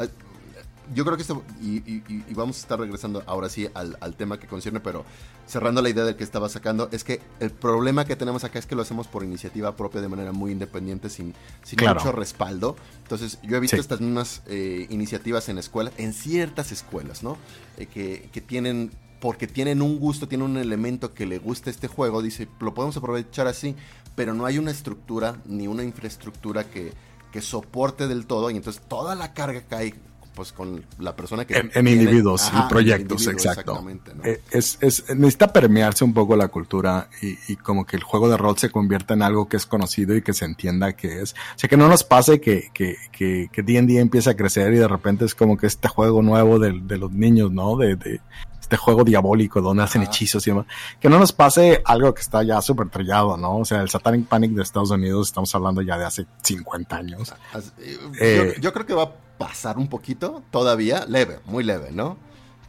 [0.95, 2.03] yo creo que esto, y,
[2.35, 5.05] vamos a estar regresando ahora sí al, tema que concierne, pero
[5.47, 8.67] cerrando la idea del que estaba sacando, es que el problema que tenemos acá es
[8.67, 12.77] que lo hacemos por iniciativa propia de manera muy independiente, sin, sin mucho respaldo.
[13.03, 17.37] Entonces, yo he visto estas mismas eh, iniciativas en escuelas, en ciertas escuelas, ¿no?
[17.77, 21.89] Eh, que, que tienen porque tienen un gusto, tienen un elemento que le gusta este
[21.89, 23.75] juego, dice, lo podemos aprovechar así,
[24.15, 26.93] pero no hay una estructura ni una infraestructura que,
[27.33, 29.95] que soporte del todo y entonces toda la carga cae
[30.39, 31.69] pues con la persona que...
[31.75, 33.85] En, individuos y proyectos, exacto.
[34.23, 38.29] Eh, es, es, necesita permearse un poco la cultura y, y, como que el juego
[38.29, 41.33] de rol se convierta en algo que es conocido y que se entienda que es.
[41.33, 44.77] O sea, que no nos pase que que que, que D&D empieza a crecer y
[44.77, 47.77] de repente es como que este juego nuevo de, de los niños, ¿no?
[47.77, 48.21] De, de,
[48.69, 50.67] este juego diabólico donde hacen hechizos y demás.
[51.01, 53.57] Que no nos pase algo que está ya súper trillado, ¿no?
[53.57, 57.35] O sea, el Satanic Panic de Estados Unidos, estamos hablando ya de hace 50 años.
[57.79, 62.17] Eh, eh, yo, creo que va a pasar un poquito todavía, leve, muy leve, ¿no?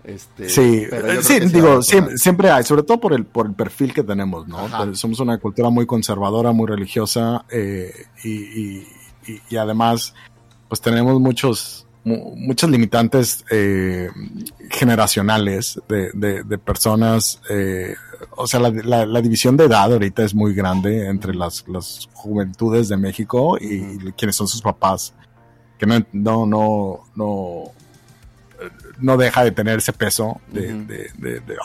[0.04, 0.86] Este, sí,
[1.22, 4.68] sí digo, siempre, hay, sobre todo por el, por el perfil que tenemos, ¿no?
[4.78, 8.88] Pues somos una cultura muy conservadora, muy religiosa eh, y, y,
[9.50, 10.14] y, además,
[10.70, 14.10] pues tenemos muchos muchas limitantes eh,
[14.70, 17.42] generacionales de, personas.
[17.50, 17.96] Eh,
[18.36, 22.98] o sea, la, división de edad ahorita es muy grande entre las, las juventudes de
[22.98, 25.14] México y, quienes son sus papás.
[25.80, 27.72] Que no, no, no, no
[29.00, 31.10] no deja de tener ese peso de,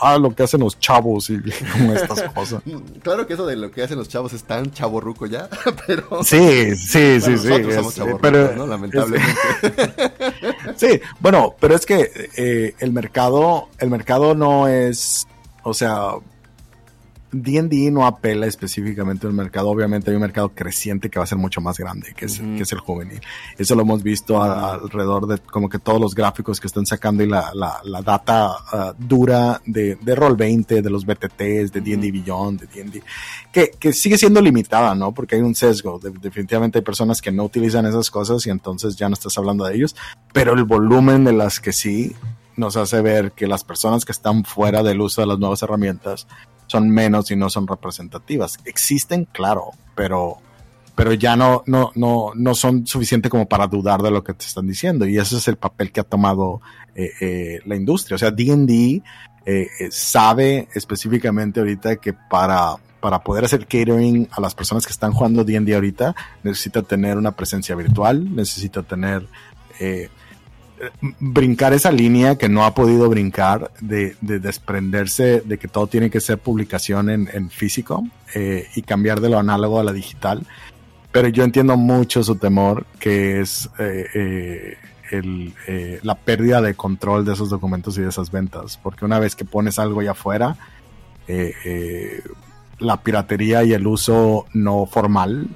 [0.01, 1.39] ah, lo que hacen los chavos y
[1.73, 2.61] como estas cosas.
[3.01, 5.49] Claro que eso de lo que hacen los chavos es tan chaborruco ya,
[5.87, 6.23] pero...
[6.23, 7.49] Sí, sí, sí, sí.
[8.21, 8.67] pero, ¿no?
[8.67, 9.33] Lamentablemente.
[10.75, 15.27] sí, bueno, pero es que eh, el mercado, el mercado no es,
[15.63, 16.13] o sea,
[17.41, 19.69] D&D no apela específicamente al mercado.
[19.69, 22.63] Obviamente hay un mercado creciente que va a ser mucho más grande, que es, que
[22.63, 23.19] es el juvenil.
[23.57, 27.27] Eso lo hemos visto alrededor de como que todos los gráficos que están sacando y
[27.27, 32.67] la, la, data ah, dura de, de Roll20, de los BTTs, de D&D Beyond, de
[32.67, 33.03] D&D,
[33.51, 35.11] que, que, sigue siendo limitada, ¿no?
[35.13, 35.99] Porque hay un sesgo.
[35.99, 39.75] definitivamente hay personas que no utilizan esas cosas y entonces ya no estás hablando de
[39.75, 39.95] ellos.
[40.31, 42.15] Pero el volumen de las que sí
[42.55, 46.27] nos hace ver que las personas que están fuera del uso de las nuevas herramientas
[46.67, 48.57] son menos y no son representativas.
[48.65, 50.37] Existen, claro, pero,
[50.95, 54.45] pero ya no, no, no, no son suficientes como para dudar de lo que te
[54.45, 55.07] están diciendo.
[55.07, 56.61] Y ese es el papel que ha tomado
[56.95, 58.15] eh, eh, la industria.
[58.15, 59.01] O sea, D&D
[59.45, 65.13] eh, sabe específicamente ahorita que para, para poder hacer catering a las personas que están
[65.13, 69.27] jugando D&D ahorita, necesita tener una presencia virtual, necesita tener
[71.19, 76.19] brincar esa línea que no ha podido brincar de, desprenderse de que todo tiene que
[76.19, 80.45] ser publicación en, físico eh, y cambiar de lo análogo a la digital.
[81.11, 84.77] Pero yo entiendo mucho su temor, que es eh,
[85.11, 88.77] eh, la pérdida de control de esos documentos y de esas ventas.
[88.81, 90.57] Porque una vez que pones algo allá afuera,
[92.79, 95.47] la piratería y el uso no formal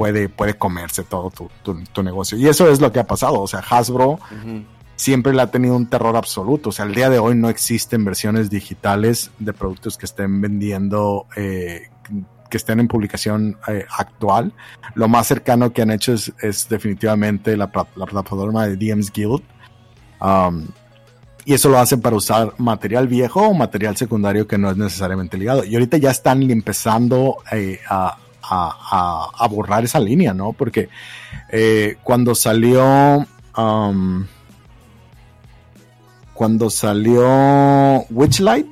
[0.00, 1.30] puede, puede comerse todo
[1.62, 2.38] tu, negocio.
[2.38, 3.38] Y eso es lo que ha pasado.
[3.38, 4.18] O sea, Hasbro
[4.96, 6.70] siempre le ha tenido un terror absoluto.
[6.70, 11.26] O sea, al día de hoy no existen versiones digitales de productos que estén vendiendo,
[11.36, 11.90] eh,
[12.48, 14.54] que estén en publicación eh, actual.
[14.94, 19.42] Lo más cercano que han hecho es, definitivamente la, plataforma de DM's Guild.
[20.22, 20.66] Um,
[21.44, 25.36] y eso lo hacen para usar material viejo o material secundario que no es necesariamente
[25.36, 25.62] ligado.
[25.62, 30.52] Y ahorita ya están empezando eh, a, a, borrar esa línea, ¿no?
[30.52, 30.88] Porque
[31.50, 33.26] eh, cuando salió...
[36.34, 38.66] cuando salió Witchlight,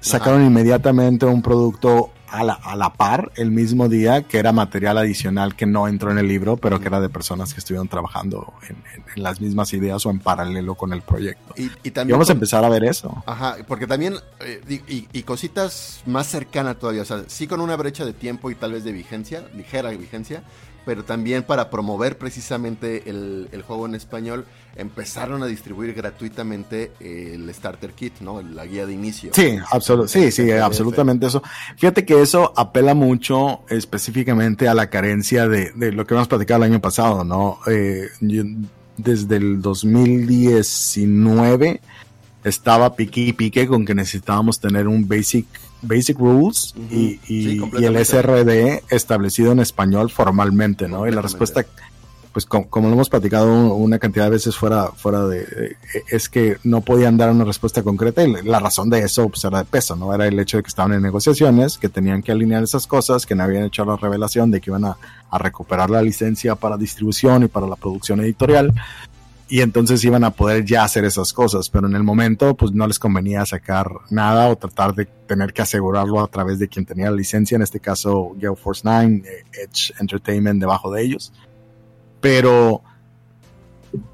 [0.00, 4.98] sacaron inmediatamente un producto a la, a la, par el mismo día, que era material
[4.98, 8.52] adicional que no entró en el libro, pero que era de personas que estuvieron trabajando
[8.68, 11.54] en, las mismas ideas o en paralelo con el proyecto.
[11.56, 13.22] Y, también vamos a empezar a ver eso.
[13.26, 18.04] Ajá, porque también, eh, y, cositas más cercanas todavía, o sea, sí con una brecha
[18.04, 20.42] de tiempo y tal vez de vigencia, ligera vigencia,
[20.84, 24.44] pero también para promover precisamente el, juego en español,
[24.76, 28.42] empezaron a distribuir gratuitamente el Starter Kit, ¿no?
[28.42, 29.30] La guía de inicio.
[29.32, 29.56] Sí,
[30.06, 31.42] sí, sí, absolutamente eso.
[31.76, 36.72] Fíjate que eso apela mucho específicamente a la carencia de, lo que hemos platicado el
[36.72, 37.58] año pasado, ¿no?
[37.66, 38.08] Eh,
[38.96, 41.80] desde el 2019
[42.44, 45.46] estaba pique y pique con que necesitábamos tener un basic
[45.84, 47.20] Basic Rules y,
[47.82, 51.06] el SRD establecido en español formalmente, ¿no?
[51.06, 51.64] Y la respuesta,
[52.32, 55.76] pues como, lo hemos platicado una cantidad de veces fuera, fuera de,
[56.10, 59.58] es que no podían dar una respuesta concreta y la razón de eso pues, era
[59.58, 60.12] de peso, ¿no?
[60.12, 63.34] Era el hecho de que estaban en negociaciones, que tenían que alinear esas cosas, que
[63.34, 64.96] no habían hecho la revelación de que iban a,
[65.30, 68.72] a recuperar la licencia para distribución y para la producción editorial
[69.48, 72.86] y entonces iban a poder ya hacer esas cosas, pero en el momento pues no
[72.86, 77.10] les convenía sacar nada o tratar de tener que asegurarlo a través de quien tenía
[77.10, 81.32] la licencia, en este caso Gale Force 9, eh, Edge Entertainment debajo de ellos.
[82.20, 82.82] Pero,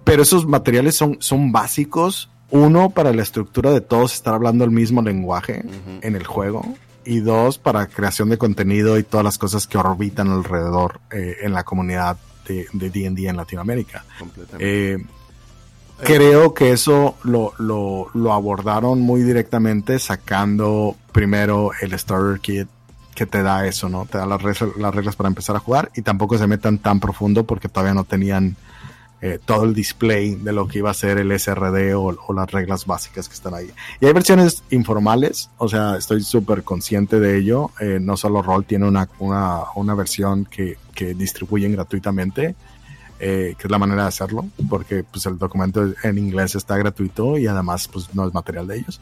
[0.03, 4.73] pero esos materiales son, son básicos, uno para la estructura de todos estar hablando el
[4.73, 5.62] mismo lenguaje
[6.03, 6.64] en el juego
[7.05, 11.53] y dos para creación de contenido y todas las cosas que orbitan alrededor eh, en
[11.53, 12.16] la comunidad
[12.47, 14.05] de D&D en Latinoamérica.
[14.59, 14.99] Eh,
[16.03, 22.69] creo que eso lo, lo, abordaron muy directamente sacando primero el Starter Kit
[23.15, 24.07] que te da eso, ¿no?
[24.07, 27.01] Te da las, reglas, las reglas para empezar a jugar y tampoco se metan tan
[27.01, 28.57] profundo porque todavía no tenían
[29.23, 32.87] eh, todo el display de lo que iba a ser el SRD o, las reglas
[32.87, 33.71] básicas que están ahí.
[34.01, 37.71] Y hay versiones informales, o sea, estoy súper consciente de ello.
[37.81, 42.55] Eh, no solo Roll tiene una, una, una versión que, que distribuyen gratuitamente
[43.20, 47.37] eh, que es la manera de hacerlo, porque pues el documento en inglés está gratuito
[47.37, 49.00] y además pues no es material de ellos.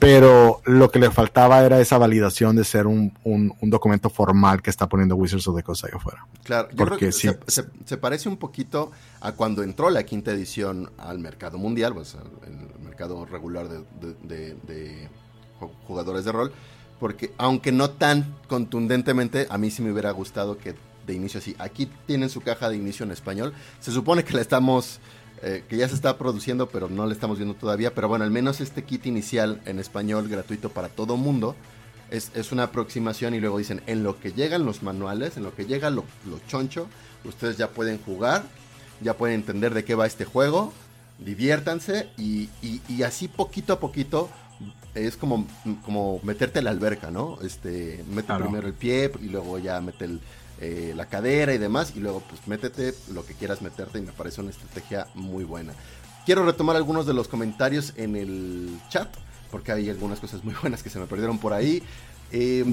[0.00, 4.70] pero lo que le faltaba era esa validación de ser un, un, documento formal que
[4.70, 6.26] está poniendo Wizards of the Coast ahí afuera.
[6.42, 8.90] Claro, yo creo que se, se, parece un poquito
[9.20, 12.16] a cuando entró la quinta edición al mercado mundial, pues
[12.46, 15.08] el mercado regular de, de,
[15.86, 16.52] jugadores de rol,
[16.98, 20.74] porque aunque no tan contundentemente, a mí sí me hubiera gustado que
[21.06, 24.40] de inicio así, aquí tienen su caja de inicio en español, se supone que la
[24.40, 25.00] estamos
[25.42, 27.94] eh, que ya se está produciendo, pero no lo estamos viendo todavía.
[27.94, 31.56] Pero bueno, al menos este kit inicial en español gratuito para todo mundo
[32.10, 35.54] es, es una aproximación y luego dicen, en lo que llegan los manuales, en lo
[35.54, 36.04] que llega lo,
[36.46, 36.88] choncho,
[37.24, 38.42] ustedes ya pueden jugar,
[39.00, 40.74] ya pueden entender de qué va este juego,
[41.18, 44.28] diviértanse y, y, así poquito a poquito
[44.94, 45.46] es como,
[45.84, 47.38] como meterte a la alberca, ¿no?
[47.42, 50.20] Este, mete primero el pie y luego ya mete el,
[50.60, 54.12] eh, la cadera y demás, y luego pues métete lo que quieras meterte y me
[54.12, 55.72] parece una estrategia muy buena.
[56.26, 59.08] Quiero retomar algunos de los comentarios en el chat,
[59.50, 61.82] porque hay algunas cosas muy buenas que se me perdieron por ahí.
[62.32, 62.64] Eh,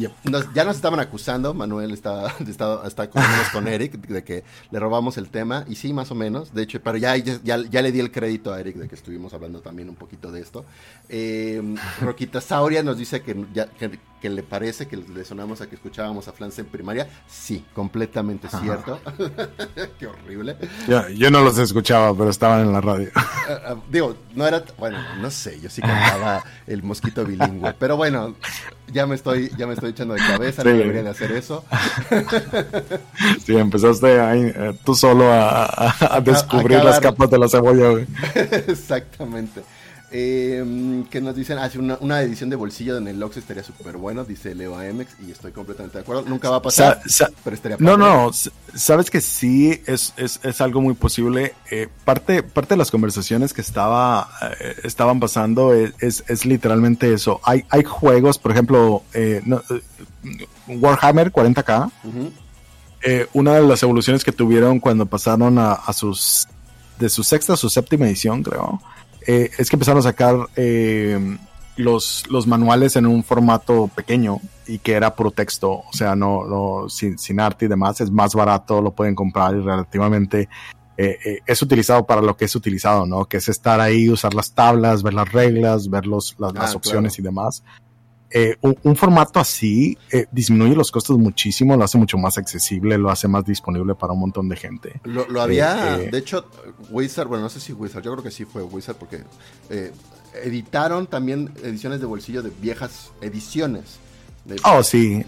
[0.54, 3.10] ya nos estaban acusando, Manuel está, está,
[3.54, 6.82] con Eric, de que le robamos el tema, y sí, más o menos, de hecho,
[6.82, 9.96] pero ya, ya, le di el crédito a Eric de que estuvimos hablando también un
[9.96, 10.66] poquito de esto.
[11.10, 11.62] Eh,
[12.02, 16.28] Roquita Sauria nos dice que, ya, que, le parece que le sonamos a que escuchábamos
[16.28, 17.08] a Flans en primaria.
[17.28, 19.00] Sí, completamente cierto.
[20.00, 20.58] Qué horrible.
[21.16, 23.10] yo no los escuchaba, pero estaban en la radio.
[23.16, 23.26] Ah,
[23.68, 28.36] ah, digo, no era, bueno, no sé, yo sí cantaba el mosquito bilingüe, pero bueno,
[28.92, 31.64] ya me estoy, ya me estoy echando de cabeza, no debería de hacer eso.
[33.46, 38.06] Sí, empezaste ahí, eh, tú solo a, descubrir las capas de la cebolla,
[38.68, 39.62] Exactamente.
[40.10, 43.98] Eh, que nos dicen, hace ah, una, edición de bolsillo en el Lox estaría súper
[43.98, 46.24] bueno, dice Leo Amex, y estoy completamente de acuerdo.
[46.26, 47.02] Nunca va a pasar,
[47.44, 48.32] pero estaría No, no,
[48.74, 51.56] sabes que sí, es, es, es algo muy posible.
[51.72, 54.30] Eh, parte, parte de las conversaciones que estaba,
[54.62, 57.42] eh, estaban pasando es, es, literalmente eso.
[57.44, 59.42] Hay, hay juegos, por ejemplo, eh,
[60.68, 61.92] Warhammer 40k.
[63.34, 66.48] una de las evoluciones que tuvieron cuando pasaron a, a sus
[66.98, 68.82] de su sexta a su séptima edición, creo,
[69.28, 71.38] eh, es que empezaron a sacar eh,
[71.76, 76.46] los, los manuales en un formato pequeño y que era puro texto, o sea, no,
[76.46, 80.50] no sin, sin, arte y demás, es más barato, lo pueden comprar y relativamente
[80.98, 83.26] eh, es utilizado para lo que es utilizado, ¿no?
[83.26, 87.20] Que es estar ahí, usar las tablas, ver las reglas, ver los, las, ah, opciones
[87.20, 87.64] y demás.
[88.30, 93.10] Eh, un, formato así eh, disminuye los costos muchísimo, lo hace mucho más accesible, lo
[93.10, 95.00] hace más disponible para un montón de gente.
[95.06, 96.46] Lo, había, eh, de hecho,
[96.90, 99.24] Wizard, bueno, no sé si Wizard, yo creo que sí fue Wizard porque
[100.44, 104.00] editaron también ediciones de bolsillo de viejas ediciones
[104.64, 105.24] Oh, sí.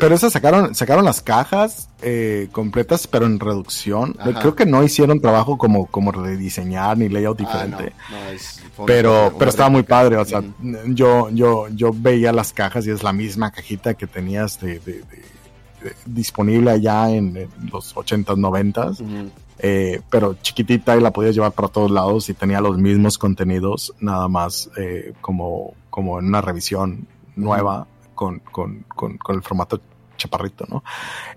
[0.00, 4.16] pero esas sacaron, sacaron las cajas eh, completas, pero en reducción.
[4.40, 7.92] Creo que no hicieron trabajo como, como rediseñar ni layout ah, diferente.
[8.84, 10.16] pero, pero estaba muy padre.
[10.16, 10.42] O sea,
[10.86, 14.80] yo, yo, yo veía las cajas y es la misma cajita que tenías de,
[16.04, 19.30] disponible allá en, los 80s, 90s.
[19.58, 23.94] Eh, pero chiquitita y la podías llevar para todos lados y tenía los mismos contenidos,
[24.00, 29.80] nada más eh, como, como en una revisión nueva con, con, con, el formato
[30.16, 30.82] chaparrito, ¿no?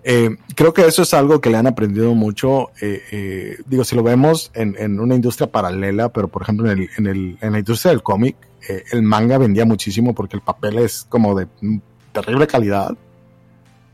[0.04, 3.96] Eh, creo que eso es algo que le han aprendido mucho, eh, eh, digo, si
[3.96, 7.52] lo vemos en, en, una industria paralela, pero por ejemplo en, el, en, el, en
[7.52, 8.36] la industria del cómic,
[8.92, 11.48] el manga vendía muchísimo porque el papel es como de
[12.12, 12.96] terrible calidad,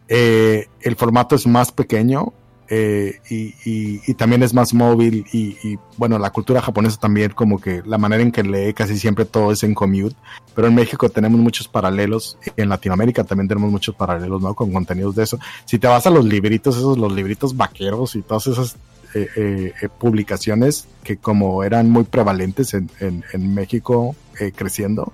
[0.07, 2.33] el formato es más pequeño,
[2.67, 7.97] eh, y, también es más móvil y, bueno, la cultura japonesa también como que la
[7.97, 10.15] manera en que lee casi siempre todo es en commute,
[10.55, 14.53] pero en México tenemos muchos paralelos, en Latinoamérica también tenemos muchos paralelos, ¿no?
[14.55, 15.39] Con contenidos de eso.
[15.65, 18.75] Si te vas a los libritos, esos, los libritos vaqueros y todas esas
[19.13, 23.23] eh, eh, publicaciones que como eran muy prevalentes en,
[23.53, 24.15] México
[24.55, 25.13] creciendo,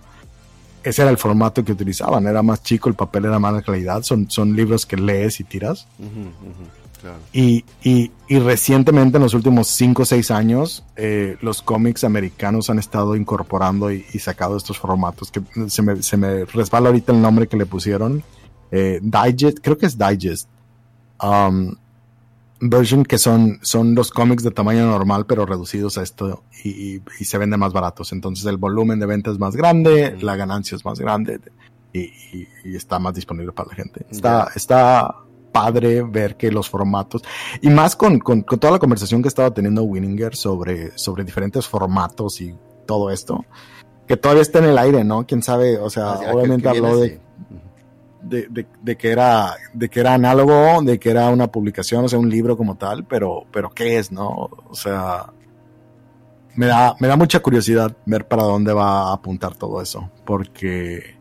[0.83, 4.03] ese era el formato que utilizaban, era más chico, el papel era más de calidad,
[4.03, 5.87] son, son libros que lees y tiras.
[7.33, 12.69] Y, y, y, recientemente, en los últimos 5 o 6 años, eh, los cómics americanos
[12.69, 17.13] han estado incorporando y, y, sacado estos formatos que se me, se me resbala ahorita
[17.13, 18.23] el nombre que le pusieron.
[18.71, 20.47] Eh, Digest, creo que es Digest.
[21.21, 21.75] Um,
[22.61, 27.25] version que son, son los cómics de tamaño normal pero reducidos a esto y, y,
[27.25, 28.11] se venden más baratos.
[28.11, 31.39] Entonces el volumen de venta es más grande, la ganancia es más grande
[31.93, 32.11] y,
[32.63, 34.05] y está más disponible para la gente.
[34.09, 35.15] Está, está
[35.51, 37.23] padre ver que los formatos,
[37.61, 42.41] y más con, con, toda la conversación que estaba teniendo Winninger sobre, sobre diferentes formatos
[42.41, 43.45] y todo esto,
[44.07, 45.25] que todavía está en el aire, ¿no?
[45.25, 47.19] Quién sabe, o sea, obviamente habló de,
[48.21, 52.19] de, de, que era, de que era análogo, de que era una publicación, o sea,
[52.19, 54.49] un libro como tal, pero, pero ¿qué es, no?
[54.69, 55.27] O sea,
[56.55, 61.20] me da, me da mucha curiosidad ver para dónde va a apuntar todo eso, porque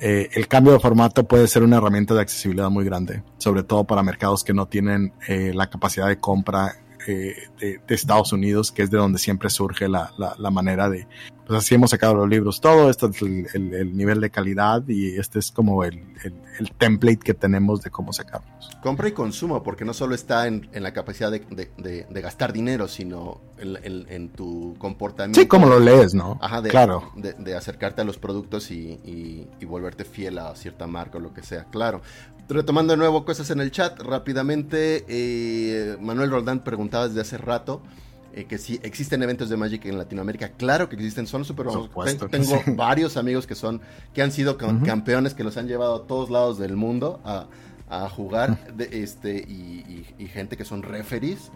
[0.00, 3.84] eh, el cambio de formato puede ser una herramienta de accesibilidad muy grande, sobre todo
[3.84, 6.76] para mercados que no tienen eh, la capacidad de compra
[7.06, 11.06] eh, de, Estados Unidos, que es de donde siempre surge la, la, manera de,
[11.46, 15.38] pues así hemos sacado los libros, todo esto es el, nivel de calidad y este
[15.38, 16.02] es como el,
[16.58, 18.70] el, template que tenemos de cómo sacarlos.
[18.82, 21.40] Compra y consumo, porque no solo está en, en la capacidad de,
[21.76, 25.40] de, gastar dinero, sino en, tu comportamiento.
[25.40, 26.38] Sí, como lo lees, ¿no?
[26.40, 27.12] Ajá, de, claro.
[27.16, 31.32] de, acercarte a los productos y, y, y volverte fiel a cierta marca o lo
[31.32, 32.02] que sea, claro.
[32.48, 37.82] Retomando de nuevo cosas en el chat, rápidamente, eh, Manuel Roldán preguntaba desde hace rato
[38.34, 40.50] eh, que si existen eventos de Magic en Latinoamérica.
[40.50, 41.68] Claro que existen, son super
[42.30, 43.80] Tengo varios amigos que son,
[44.12, 47.46] que han sido campeones, que los han llevado a todos lados del mundo a,
[48.10, 48.58] jugar,
[48.90, 51.50] este, y, gente que son referees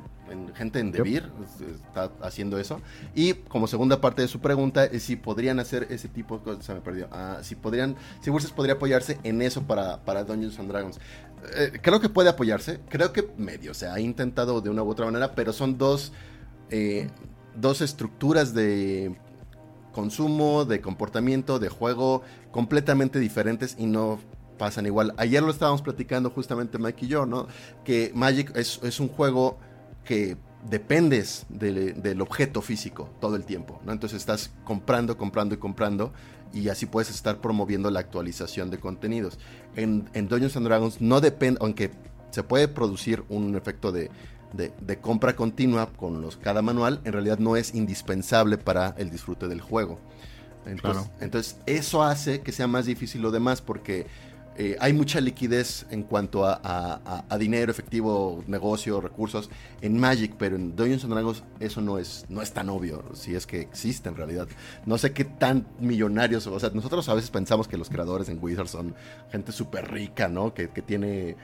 [0.55, 1.31] gente en Debir
[1.75, 2.81] está haciendo eso.
[3.15, 6.65] Y como segunda parte de su pregunta es si podrían hacer ese tipo de cosas.
[6.65, 7.09] Se me perdió.
[7.11, 11.01] Ah, si podrían, si Wurses podría apoyarse en eso para, para Dungeons and Dragons.
[11.57, 12.81] Eh, creo que puede apoyarse.
[12.89, 13.75] Creo que medio.
[13.75, 15.35] se ha intentado de una u otra manera.
[15.35, 16.13] Pero son dos,
[16.71, 17.09] eh,
[17.57, 19.17] dos estructuras de
[19.93, 24.19] consumo, de comportamiento, de juego completamente diferentes y no
[24.59, 25.15] pasan igual.
[25.17, 27.47] Ayer lo estábamos platicando justamente Mike y yo, ¿no?
[27.85, 29.59] Que Magic es, es un juego
[30.05, 30.37] que
[30.69, 33.93] dependes del objeto físico todo el tiempo, ¿no?
[33.93, 36.13] Entonces estás comprando, comprando y comprando
[36.53, 39.39] y así puedes estar promoviendo la actualización de contenidos.
[39.77, 41.91] En, en Dungeons and Dragons no depende, aunque
[42.31, 44.11] se puede producir un efecto de,
[45.01, 49.61] compra continua con los, cada manual, en realidad no es indispensable para el disfrute del
[49.61, 49.99] juego.
[51.21, 54.07] entonces eso hace que sea más difícil lo demás porque
[54.61, 59.51] eh, hay mucha liquidez en cuanto a, dinero, efectivo, negocio, recursos
[59.81, 63.37] en Magic, pero en Dungeons and Dragons eso no es, no es tan obvio, si
[63.37, 64.49] es que existe en realidad.
[64.85, 68.43] No sé qué tan millonarios, o sea, nosotros a veces pensamos que los creadores en
[68.43, 68.97] Wizards son
[69.31, 70.53] gente súper rica, ¿no?
[70.53, 71.37] Que, que tiene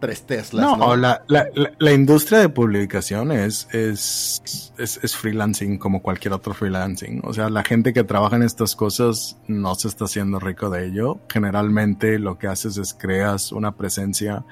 [0.00, 0.78] tres Teslas.
[0.78, 1.46] No, La, la,
[1.78, 7.20] la, industria de publicación es, es, es, freelancing como cualquier otro freelancing.
[7.24, 10.86] O sea, la gente que trabaja en estas cosas no se está haciendo rico de
[10.86, 11.18] ello.
[11.28, 14.44] Generalmente lo que haces es creas una presencia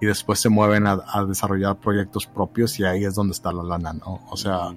[0.00, 3.62] y después se mueven a, a desarrollar proyectos propios y ahí es donde está la
[3.62, 4.20] lana, ¿no?
[4.30, 4.74] O sea,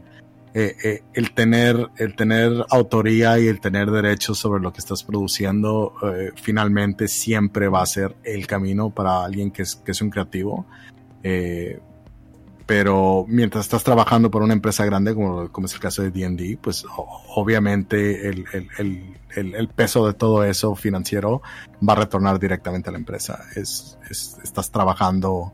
[0.57, 5.03] eh, eh, el, tener, el tener autoría y el tener derechos sobre lo que estás
[5.03, 10.01] produciendo eh, finalmente siempre va a ser el camino para alguien que es, que es
[10.01, 10.65] un creativo.
[12.65, 16.57] pero mientras estás trabajando por una empresa grande, como, como es el caso de DD,
[16.57, 16.85] pues
[17.35, 18.69] obviamente el, el,
[19.35, 21.41] el, el, peso de todo eso financiero
[21.87, 23.43] va a retornar directamente a la empresa.
[23.57, 25.51] Es, es estás trabajando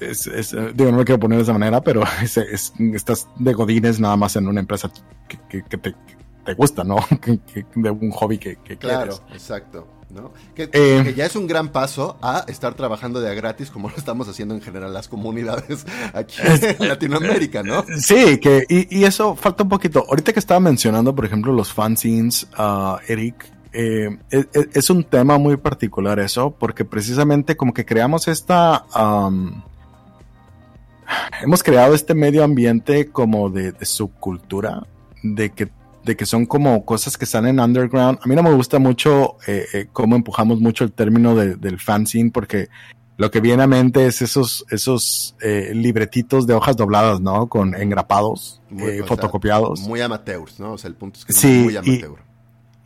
[0.00, 3.52] es, es, eh, digo, no lo quiero poner de esa manera, pero es, estás de
[3.52, 4.90] godines nada más en una empresa
[5.28, 5.94] que, que, te,
[6.44, 6.96] te, gusta, ¿no?
[7.74, 9.86] de un hobby que, que Claro, exacto.
[10.12, 10.32] ¿no?
[10.54, 13.88] Que, eh, que, ya es un gran paso a estar trabajando de a gratis como
[13.88, 16.36] lo estamos haciendo en general las comunidades aquí
[16.78, 17.84] en Latinoamérica, ¿no?
[17.96, 20.04] Sí, que, y, y, eso falta un poquito.
[20.08, 25.38] Ahorita que estaba mencionando, por ejemplo, los fanzines, uh, Eric, eh, es, es, un tema
[25.38, 28.84] muy particular eso, porque precisamente como que creamos esta...
[28.94, 29.62] Um,
[31.42, 34.86] hemos creado este medio ambiente como de, subcultura,
[35.22, 35.70] de que,
[36.04, 38.18] de que son como cosas que están en underground.
[38.22, 42.30] A mí no me gusta mucho eh, eh, cómo empujamos mucho el término del fanzine
[42.30, 42.68] porque
[43.16, 47.48] lo que viene a mente es esos, esos eh, libretitos de hojas dobladas, ¿no?
[47.48, 48.60] Con engrapados,
[49.06, 49.80] fotocopiados.
[49.80, 50.72] muy amateurs, ¿no?
[50.72, 52.18] O sea, el punto es que sí, muy amateur.
[52.18, 52.31] Y,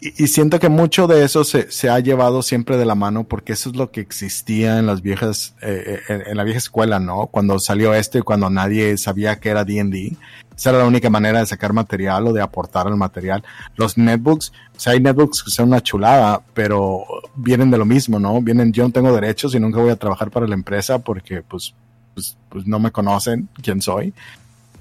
[0.01, 3.71] siento que mucho de eso se, se, ha llevado siempre de la mano porque eso
[3.71, 7.27] es lo que existía en las viejas, eh, eh, en, la vieja escuela, ¿no?
[7.29, 10.17] Cuando salió esto y cuando nadie sabía que era D&D.
[10.55, 13.43] Esa era la única manera de sacar material o de aportar al material.
[13.77, 18.19] Los netbooks, o sea, hay netbooks que son una chulada, pero vienen de lo mismo,
[18.19, 18.41] ¿no?
[18.41, 21.75] Vienen, yo no tengo derechos y nunca voy a trabajar para la empresa porque, pues,
[22.15, 24.15] pues, pues no me conocen quién soy.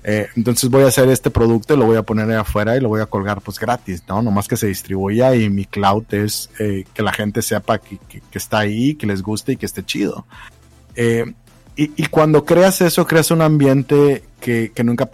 [0.07, 2.79] Eh, entonces voy a hacer este producto y lo voy a poner ahí afuera y
[2.79, 4.21] lo voy a colgar pues gratis, ¿no?
[4.21, 7.97] Nomás que se distribuya y mi cloud es eh, que la gente sepa que,
[8.31, 10.27] está ahí, que les guste y que esté chido.
[10.95, 11.33] Eh,
[11.75, 15.09] y, cuando creas eso, creas un ambiente que, nunca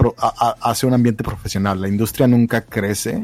[0.60, 1.82] hace un ambiente profesional.
[1.82, 3.20] La industria nunca crece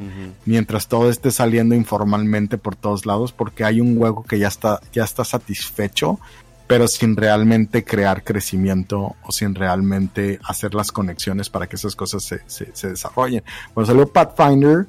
[0.45, 4.79] mientras todo esté saliendo informalmente por todos lados porque hay un hueco que ya está,
[4.91, 6.19] ya está satisfecho
[6.67, 12.23] pero sin realmente crear crecimiento o sin realmente hacer las conexiones para que esas cosas
[12.23, 13.43] se, se, desarrollen.
[13.73, 14.85] Cuando salió Pathfinder,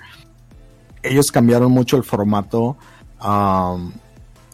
[1.02, 2.76] ellos cambiaron mucho el formato
[3.24, 3.92] um,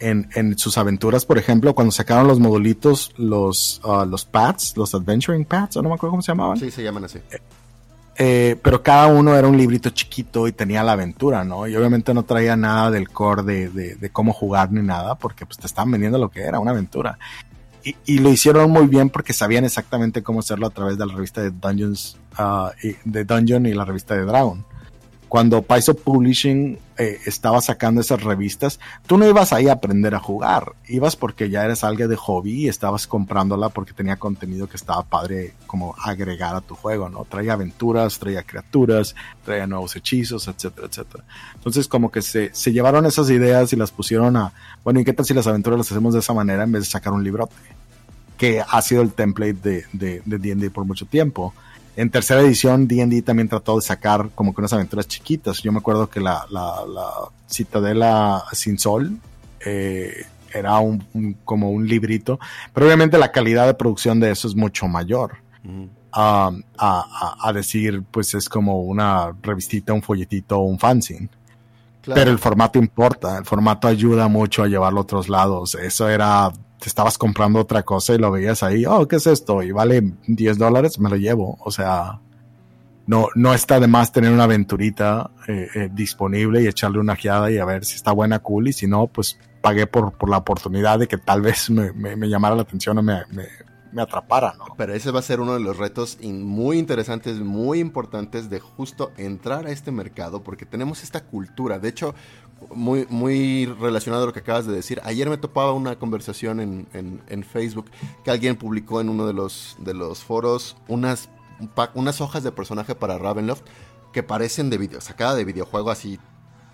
[0.00, 4.94] en, en, sus aventuras, por ejemplo, cuando sacaron los modulitos, los, uh, los pads, los
[4.94, 6.58] adventuring pads, o no me acuerdo cómo se llamaban.
[6.58, 7.18] Sí, se llaman así.
[7.30, 7.38] eh,
[8.16, 11.66] pero cada uno era un librito chiquito y tenía la aventura, ¿no?
[11.66, 15.58] Y obviamente no traía nada del core de, de, cómo jugar ni nada, porque pues
[15.58, 17.18] te estaban vendiendo lo que era, una aventura.
[17.82, 21.12] Y, y, lo hicieron muy bien porque sabían exactamente cómo hacerlo a través de la
[21.12, 22.70] revista de Dungeons, uh,
[23.04, 24.64] de Dungeon y la revista de Dragon
[25.34, 30.20] cuando Paizo Publishing eh, estaba sacando esas revistas, tú no ibas ahí a aprender a
[30.20, 34.76] jugar, ibas porque ya eres alguien de hobby y estabas comprándola porque tenía contenido que
[34.76, 37.24] estaba padre como agregar a tu juego, ¿no?
[37.24, 41.24] Traía aventuras, traía criaturas, traía nuevos hechizos, etcétera, etcétera.
[41.56, 44.52] Entonces como que se, se llevaron esas ideas y las pusieron a,
[44.84, 46.90] bueno, ¿y qué tal si las aventuras las hacemos de esa manera en vez de
[46.90, 47.56] sacar un librote?
[48.38, 49.54] Que ha sido el template
[49.92, 51.52] de D&D de por mucho tiempo
[51.96, 55.62] en tercera edición, D&D también trató de sacar como que unas aventuras chiquitas.
[55.62, 57.10] Yo me acuerdo que la, la, la
[57.48, 59.18] Citadela Sin Sol
[59.64, 62.38] eh, era un, como un librito,
[62.72, 65.36] pero obviamente la calidad de producción de eso es mucho mayor.
[65.64, 71.28] Um, a, a, a, decir, pues es como una revistita, un folletito, un fanzine.
[72.04, 75.74] Pero el formato importa, el formato ayuda mucho a llevarlo a otros lados.
[75.74, 76.52] Eso era
[76.84, 79.62] te estabas comprando otra cosa y lo veías ahí, oh, ¿qué es esto?
[79.62, 81.56] Y vale 10 dólares, me lo llevo.
[81.60, 82.20] O sea,
[83.06, 87.50] no, no está de más tener una aventurita eh, eh, disponible y echarle una geada
[87.50, 90.36] y a ver si está buena, cool, y si no, pues pagué por, por la
[90.36, 94.66] oportunidad de que tal vez me, me, llamara la atención o me, me, atrapara, ¿no?
[94.76, 99.12] Pero ese va a ser uno de los retos muy interesantes, muy importantes de justo
[99.16, 101.78] entrar a este mercado, porque tenemos esta cultura.
[101.78, 102.14] De hecho,
[102.74, 105.00] muy, muy relacionado a lo que acabas de decir.
[105.04, 106.86] Ayer me topaba una conversación en,
[107.28, 107.90] en, Facebook
[108.24, 111.28] que alguien publicó en uno de los, de los foros unas,
[111.94, 113.62] unas hojas de personaje para Ravenloft
[114.12, 116.18] que parecen de video, sacada de videojuego así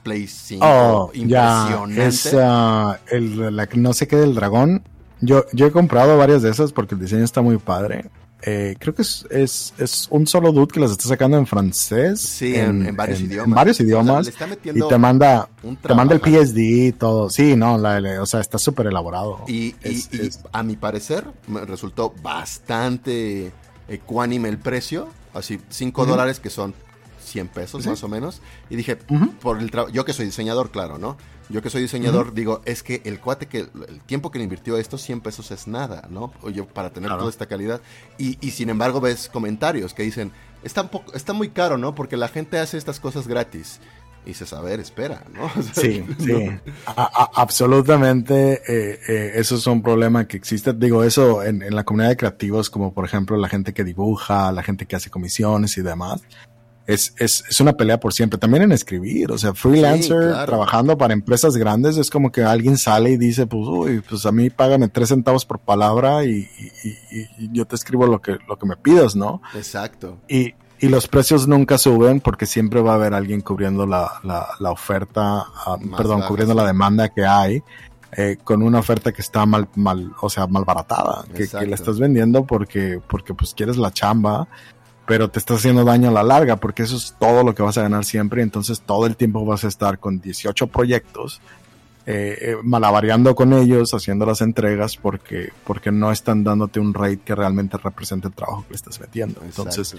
[0.03, 0.64] Play 5.
[0.66, 2.30] Oh, impresionante.
[2.32, 4.82] Ya, el, la, no sé qué del dragón.
[5.20, 8.11] Yo, yo he comprado varias de esas porque el diseño está muy padre.
[8.43, 12.20] Eh, creo que es, es, es, un solo dude que las está sacando en francés.
[12.20, 13.47] Sí, en, varios idiomas.
[13.47, 14.32] En varios idiomas.
[14.64, 15.49] y te manda,
[15.82, 17.28] te manda el PSD y todo.
[17.28, 19.45] Sí, no, o sea, está súper elaborado.
[19.47, 19.74] Y,
[20.53, 21.24] a mi parecer
[21.66, 23.53] resultó bastante
[23.88, 25.09] ecuánime el precio.
[25.34, 26.74] Así, 5 dólares que son
[27.31, 28.43] 100 pesos más o menos.
[28.68, 31.16] Y dije, por el yo que soy diseñador, claro, ¿no?
[31.49, 34.76] Yo que soy diseñador, digo, es que el cuate que el tiempo que le invirtió
[34.76, 36.33] esto, 100 pesos es nada, ¿no?
[36.53, 37.81] Yo para tener toda esta calidad.
[38.18, 41.95] Y, y, sin embargo ves comentarios que dicen, está, un está muy caro, ¿no?
[41.95, 43.81] Porque la gente hace estas cosas gratis.
[44.24, 45.51] Y dices, a ver, espera, ¿no?
[45.74, 46.51] sí, sí.
[46.87, 48.62] absolutamente.
[48.68, 50.72] Eh, eh, eso es un problema que existe.
[50.72, 54.53] Digo, eso en, en la comunidad de creativos, como por ejemplo la gente que dibuja,
[54.53, 56.22] la gente que hace comisiones y demás
[56.91, 58.38] es, es, es, una pelea por siempre.
[58.38, 63.11] También en escribir, o sea, freelancer, trabajando para empresas grandes, es como que alguien sale
[63.11, 66.49] y dice, pues, uy, pues a mí págame tres centavos por palabra y,
[66.82, 69.41] y, yo te escribo lo que, lo que me pidas, ¿no?
[69.55, 70.18] Exacto.
[70.28, 74.49] Y, y los precios nunca suben porque siempre va a haber alguien cubriendo la, la,
[74.59, 77.62] la oferta, ah, perdón, cubriendo la demanda que hay.
[78.16, 81.76] Eh, con una oferta que está mal, mal, o sea, mal baratada, que, que la
[81.76, 84.49] estás vendiendo porque, porque pues quieres la chamba
[85.11, 87.76] pero te estás haciendo daño a la larga porque eso es todo lo que vas
[87.76, 88.42] a ganar siempre.
[88.42, 91.40] Entonces todo el tiempo vas a estar con 18 proyectos,
[92.06, 97.18] eh, eh, malavariando con ellos, haciendo las entregas porque, porque no están dándote un rate
[97.24, 99.40] que realmente represente el trabajo que le estás metiendo.
[99.44, 99.96] Entonces,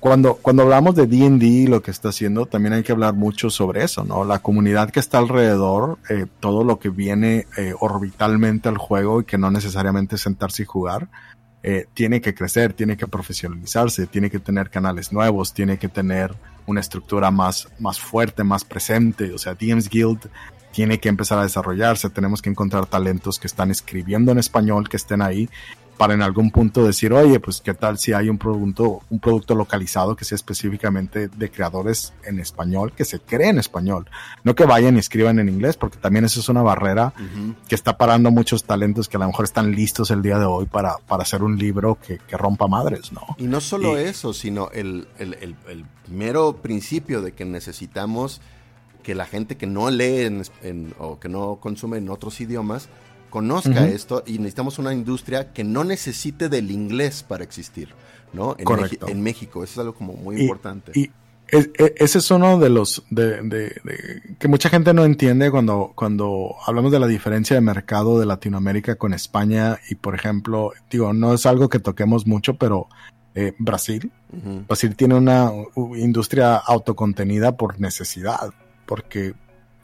[0.00, 3.84] cuando, cuando hablamos de D&D lo que está haciendo, también hay que hablar mucho sobre
[3.84, 4.26] eso, ¿no?
[4.26, 9.24] La comunidad que está alrededor, eh, todo lo que viene eh, orbitalmente al juego y
[9.24, 11.08] que no necesariamente sentarse y jugar,
[11.62, 16.34] eh, tiene que crecer, tiene que profesionalizarse, tiene que tener canales nuevos, tiene que tener
[16.66, 19.32] una estructura más, más fuerte, más presente.
[19.32, 20.30] O sea, DMs Guild
[20.72, 24.96] tiene que empezar a desarrollarse, tenemos que encontrar talentos que están escribiendo en español, que
[24.96, 25.48] estén ahí
[26.00, 29.54] para en algún punto decir, oye, pues qué tal si hay un producto, un producto
[29.54, 34.08] localizado que sea específicamente de creadores en español, que se cree en español,
[34.42, 37.12] no que vayan y escriban en inglés, porque también eso es una barrera
[37.68, 40.64] que está parando muchos talentos que a lo mejor están listos el día de hoy
[40.64, 43.20] para, para hacer un libro que, rompa madres, ¿no?
[43.36, 48.40] Y no solo eso, sino el, el, el, mero principio de que necesitamos
[49.02, 50.42] que la gente que no lee
[50.98, 52.88] o que no consume en otros idiomas
[53.30, 57.88] conozca esto y necesitamos una industria que no necesite del inglés para existir,
[58.32, 58.56] ¿no?
[58.58, 59.08] En, Correcto.
[59.08, 60.92] en México, eso es algo como muy importante.
[60.94, 61.10] Y
[61.52, 63.80] e, ese es uno de los de,
[64.38, 68.96] que mucha gente no entiende cuando, cuando hablamos de la diferencia de mercado de Latinoamérica
[68.96, 72.88] con España y por ejemplo, digo, no es algo que toquemos mucho, pero
[73.34, 74.12] eh, Brasil,
[74.68, 75.50] Brasil tiene una
[75.96, 78.52] industria autocontenida por necesidad,
[78.86, 79.34] porque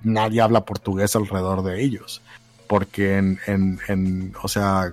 [0.02, 2.22] nadie habla portugués alrededor de ellos
[2.68, 4.92] porque en, en, en, o sea,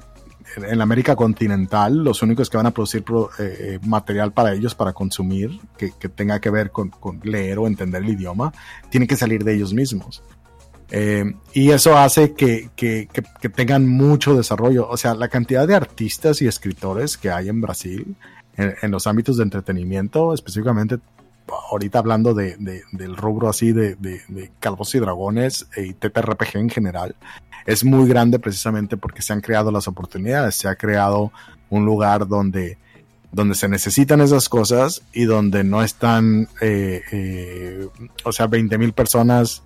[0.58, 3.04] en América continental, los únicos que van a producir
[3.40, 6.92] eh, material para ellos, para consumir, que, tenga que ver con,
[7.24, 8.54] leer o entender el idioma,
[8.90, 10.24] tiene que salir de ellos mismos.
[11.54, 12.70] y eso hace que,
[13.56, 14.88] tengan mucho desarrollo.
[14.90, 18.16] O sea, la cantidad de artistas y escritores que hay en Brasil
[18.58, 21.00] en, los ámbitos de entretenimiento, específicamente
[21.72, 22.56] ahorita hablando de,
[22.92, 27.16] del rubro así de, de, Calvos y Dragones y TTRPG en general,
[27.66, 31.32] es muy grande precisamente porque se han creado las oportunidades, se ha creado
[31.70, 32.78] un lugar donde,
[33.32, 37.88] donde se necesitan esas cosas y donde no están, eh, eh,
[38.24, 39.64] o sea, 20 mil personas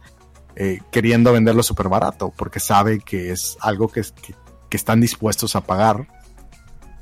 [0.56, 5.62] eh, queriendo venderlo súper barato porque sabe que es algo que, que, están dispuestos a
[5.62, 6.08] pagar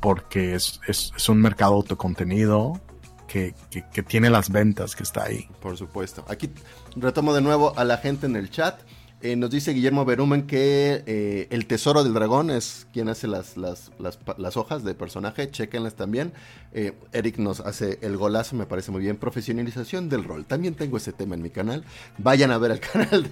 [0.02, 2.82] porque es, es, un mercado autocontenido
[3.28, 5.50] que, que, tiene las ventas que está ahí.
[5.62, 6.26] Por supuesto.
[6.28, 6.52] Aquí
[6.96, 8.80] retomo de nuevo a la gente en el chat.
[9.22, 13.55] Eh, nos dice Guillermo Berumen que eh, el Tesoro del Dragón es quien hace las,
[13.55, 13.89] las,
[14.38, 16.34] las, hojas de personaje, chequenlas también.
[16.74, 19.16] Eh, Eric nos hace el golazo, me parece muy bien.
[19.16, 20.45] Profesionalización del rol.
[20.45, 21.86] También tengo ese tema en mi canal.
[22.18, 23.28] Vayan a ver el canal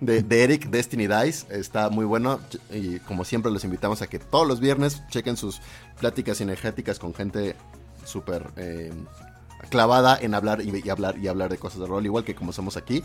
[0.00, 1.46] de, de, Eric, Destiny Dice.
[1.50, 2.38] Está muy bueno.
[2.70, 5.60] Y como siempre, los invitamos a que todos los viernes chequen sus
[5.98, 7.56] pláticas energéticas con gente
[8.04, 8.52] súper
[9.68, 12.76] clavada en hablar y, hablar y hablar de cosas de rol, igual que como somos
[12.76, 13.02] aquí.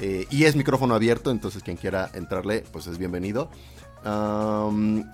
[0.00, 3.50] Eh, y es micrófono abierto, entonces quien quiera entrarle, pues es bienvenido.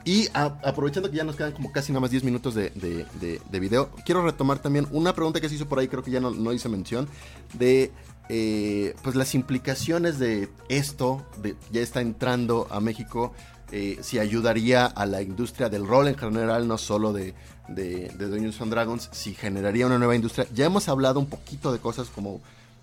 [0.04, 3.90] y aprovechando que ya nos quedan como casi nada más 10 minutos de, de, video,
[4.04, 6.52] quiero retomar también una pregunta que se hizo por ahí, creo que ya no, no
[6.52, 7.08] hice mención,
[7.54, 7.90] de
[8.28, 11.26] eh, pues las implicaciones de esto,
[11.72, 13.32] ya está entrando a México,
[13.72, 17.34] eh, si ayudaría a la industria del rol en general, no solo de,
[17.66, 20.46] de, de Dungeons and Dragons, si generaría una nueva industria.
[20.54, 22.40] Ya hemos hablado un poquito de cosas como,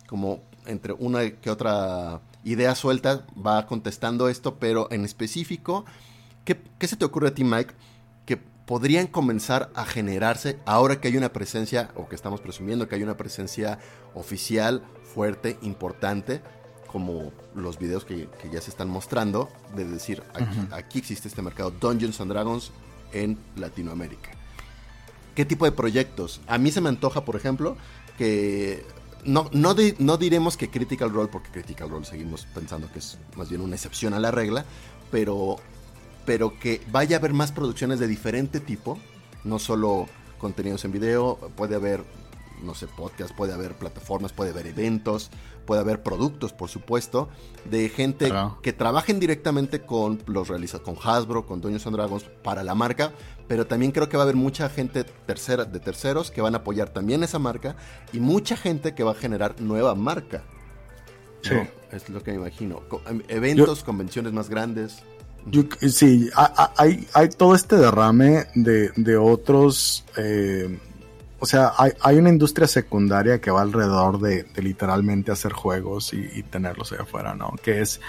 [0.08, 5.86] como entre una que otra idea suelta va contestando esto, pero en específico,
[6.46, 7.74] ¿qué, ¿qué, se te ocurre a ti, Mike?
[8.26, 12.96] Que podrían comenzar a generarse ahora que hay una presencia, o que estamos presumiendo que
[12.96, 13.80] hay una presencia
[14.14, 14.84] oficial,
[15.14, 16.42] fuerte, importante,
[16.88, 21.72] como los videos que, ya se están mostrando, de decir, aquí, aquí existe este mercado
[21.72, 22.72] Dungeons and Dragons
[23.14, 24.32] en Latinoamérica.
[25.36, 26.42] ¿Qué tipo de proyectos?
[26.48, 27.76] A mí se me antoja, por ejemplo,
[28.18, 28.86] que
[29.26, 33.50] no, no, no diremos que Critical Role, porque Critical Role seguimos pensando que es más
[33.50, 34.66] bien una excepción a la regla,
[35.12, 35.58] pero,
[36.26, 38.98] pero que vaya a haber más producciones de diferente tipo,
[39.44, 40.08] no solo
[40.38, 42.04] contenidos en video, puede haber,
[42.64, 45.32] no sé, podcast, puede haber plataformas, puede haber eventos,
[45.66, 47.30] puede haber productos, por supuesto,
[47.66, 52.64] de gente que trabajen directamente con los realizadores, con Hasbro, con Dungeons and Dragons para
[52.64, 53.12] la marca,
[53.48, 56.60] pero también creo que va a haber mucha gente tercera, de terceros que van a
[56.60, 57.76] apoyar también esa marca
[58.12, 60.44] y mucha gente que va a generar nueva marca.
[61.42, 61.56] Sí.
[61.92, 62.82] Es lo que me imagino.
[63.08, 65.04] Em, eventos, convenciones más grandes.
[65.88, 66.30] sí,
[66.78, 70.80] hay, hay todo este derrame de, de otros eh,
[71.44, 76.94] o sea, hay, una industria secundaria que va alrededor de, literalmente hacer juegos y, tenerlos
[76.94, 77.54] ahí afuera, ¿no?
[77.62, 78.00] Que es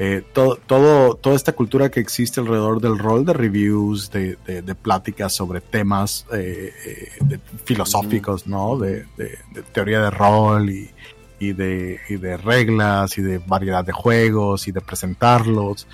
[0.00, 4.36] eh, todo, todo, toda esta cultura que existe alrededor del rol de reviews, de,
[4.82, 8.76] pláticas sobre temas eh, eh, filosóficos, ¿no?
[8.76, 9.06] De,
[9.70, 10.90] teoría de rol y,
[11.38, 15.86] y, de, y de reglas y de variedad de juegos y de presentarlos.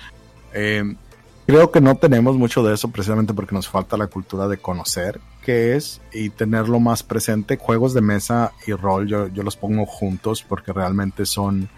[1.47, 5.21] Creo que no tenemos mucho de eso precisamente porque nos falta la cultura de conocer
[5.45, 7.55] qué es y tenerlo más presente.
[7.55, 11.69] Juegos de mesa y rol yo, yo los pongo juntos porque realmente son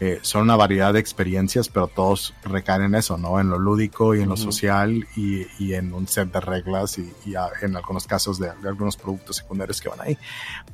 [0.00, 3.40] eh, son una variedad de experiencias, pero todos recaen en eso, ¿no?
[3.40, 7.12] En lo lúdico y en lo social y, y, en un set de reglas y,
[7.26, 10.16] y en algunos casos de, algunos productos secundarios que van ahí.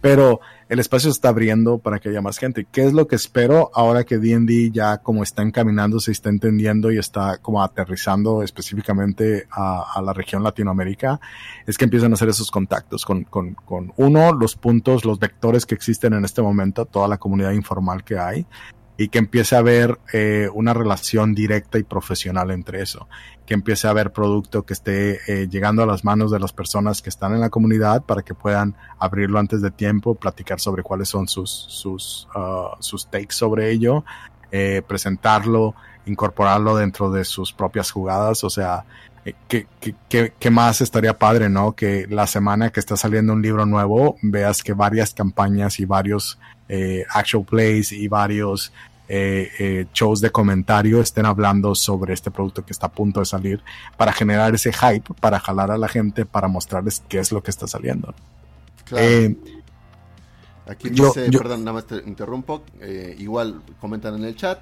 [0.02, 2.66] Pero el espacio se está abriendo para que haya más gente.
[2.70, 6.92] ¿Qué es lo que espero ahora que D&D ya como está encaminando, se está entendiendo
[6.92, 11.18] y está como aterrizando específicamente a, a la región Latinoamérica?
[11.66, 15.64] Es que empiezan a hacer esos contactos con, con, con uno, los puntos, los vectores
[15.64, 18.46] que existen en este momento, toda la comunidad informal que hay
[18.96, 23.08] y que empiece a haber eh, una relación directa y profesional entre eso,
[23.44, 27.02] que empiece a haber producto que esté eh, llegando a las manos de las personas
[27.02, 31.08] que están en la comunidad para que puedan abrirlo antes de tiempo, platicar sobre cuáles
[31.08, 34.04] son sus, sus, uh, sus takes sobre ello,
[34.52, 35.74] eh, presentarlo,
[36.06, 38.84] incorporarlo dentro de sus propias jugadas, o sea,
[39.48, 41.72] ¿Qué, qué, qué, más estaría padre, ¿no?
[41.72, 46.38] Que la semana que está saliendo un libro nuevo, veas que varias campañas y varios
[46.68, 48.72] eh, actual plays y varios
[49.06, 53.26] eh, eh, shows de comentario estén hablando sobre este producto que está a punto de
[53.26, 53.62] salir
[53.98, 57.50] para generar ese hype, para jalar a la gente, para mostrarles qué es lo que
[57.50, 58.14] está saliendo.
[60.66, 62.64] Aquí dice, perdón, nada más te interrumpo,
[63.18, 64.60] igual comentan en el chat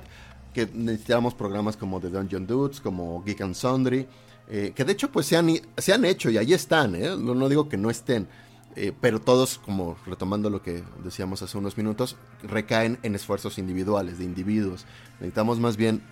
[0.53, 4.09] que necesitamos programas como The Dungeon Dudes, como Geek and Sundry,
[4.49, 7.15] que de hecho pues se han, se han hecho y ahí están, ¿eh?
[7.17, 8.27] no, digo que no estén,
[8.75, 14.19] eh, pero todos, como retomando lo que decíamos hace unos minutos, recaen en esfuerzos individuales,
[14.19, 14.87] de individuos.
[15.21, 16.03] Necesitamos más bien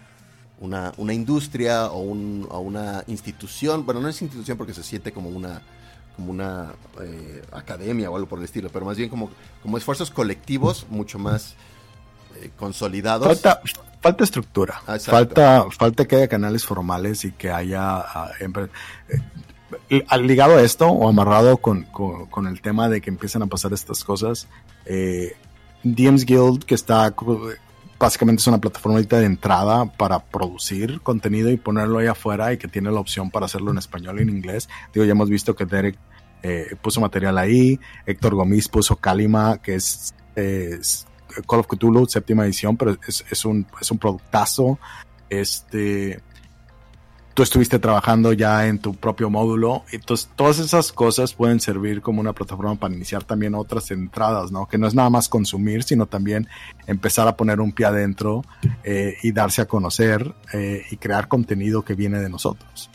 [0.60, 5.10] una, una industria o, un, o, una institución, bueno, no es institución porque se siente
[5.10, 5.62] como una,
[6.16, 9.30] como una eh, academia o algo por el estilo, pero más bien como,
[9.62, 11.54] como esfuerzos colectivos mucho más
[12.36, 13.26] eh, consolidados.
[13.26, 13.62] Falta,
[14.02, 18.00] falta estructura, ah, falta, falta que haya canales formales y que haya...
[18.00, 18.48] Ah, eh,
[20.18, 24.04] ligado a esto o amarrado con, con, el tema de que empiezan a pasar estas
[24.04, 24.48] cosas,
[25.82, 27.14] DMs Guild, que está
[28.00, 32.66] básicamente es una plataforma de entrada para producir contenido y ponerlo ahí afuera y que
[32.66, 34.70] tiene la opción para hacerlo en español y en inglés.
[34.92, 35.98] Digo, ya hemos visto que Derek
[36.42, 40.14] eh, puso material ahí, Héctor Gomis puso Kalima, que es,
[41.46, 44.78] Call of Cthulhu, séptima edición, pero es, es, un, es un productazo.
[45.28, 46.22] Este,
[47.40, 49.82] tú estuviste trabajando ya en tu propio módulo.
[49.92, 54.66] Entonces, todas esas cosas pueden servir como una plataforma para iniciar también otras entradas, ¿no?
[54.66, 56.48] Que no es nada más consumir, sino también
[56.86, 58.44] empezar a poner un pie adentro
[58.84, 62.90] eh, y darse a conocer eh, y crear contenido que viene de nosotros.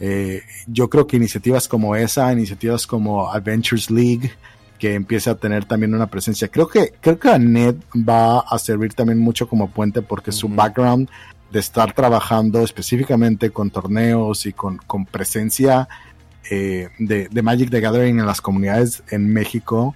[0.00, 4.32] Eh, yo creo que iniciativas como esa, iniciativas como Adventures League,
[4.80, 6.48] que empiece a tener también una presencia.
[6.48, 11.08] Creo que, creo que Ned va a servir también mucho como puente porque su background
[11.50, 15.88] de estar trabajando específicamente con torneos y con, con presencia
[16.50, 19.94] eh, de, de, Magic the Gathering en las comunidades en México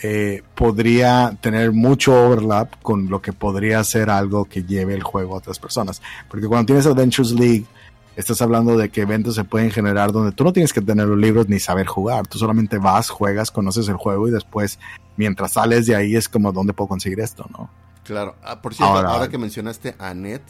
[0.00, 5.34] eh, podría tener mucho overlap con lo que podría ser algo que lleve el juego
[5.34, 6.00] a otras personas.
[6.28, 7.66] Porque cuando tienes Adventures League,
[8.14, 11.18] estás hablando de que eventos se pueden generar donde tú no tienes que tener los
[11.18, 12.28] libros ni saber jugar.
[12.28, 14.78] Tú solamente vas, juegas, conoces el juego y después,
[15.16, 17.46] mientras sales de ahí, es como, ¿dónde puedo conseguir esto?
[17.50, 17.68] ¿no?
[18.04, 18.36] Claro.
[18.44, 20.42] Ah, por cierto, ahora, que mencionaste a Net,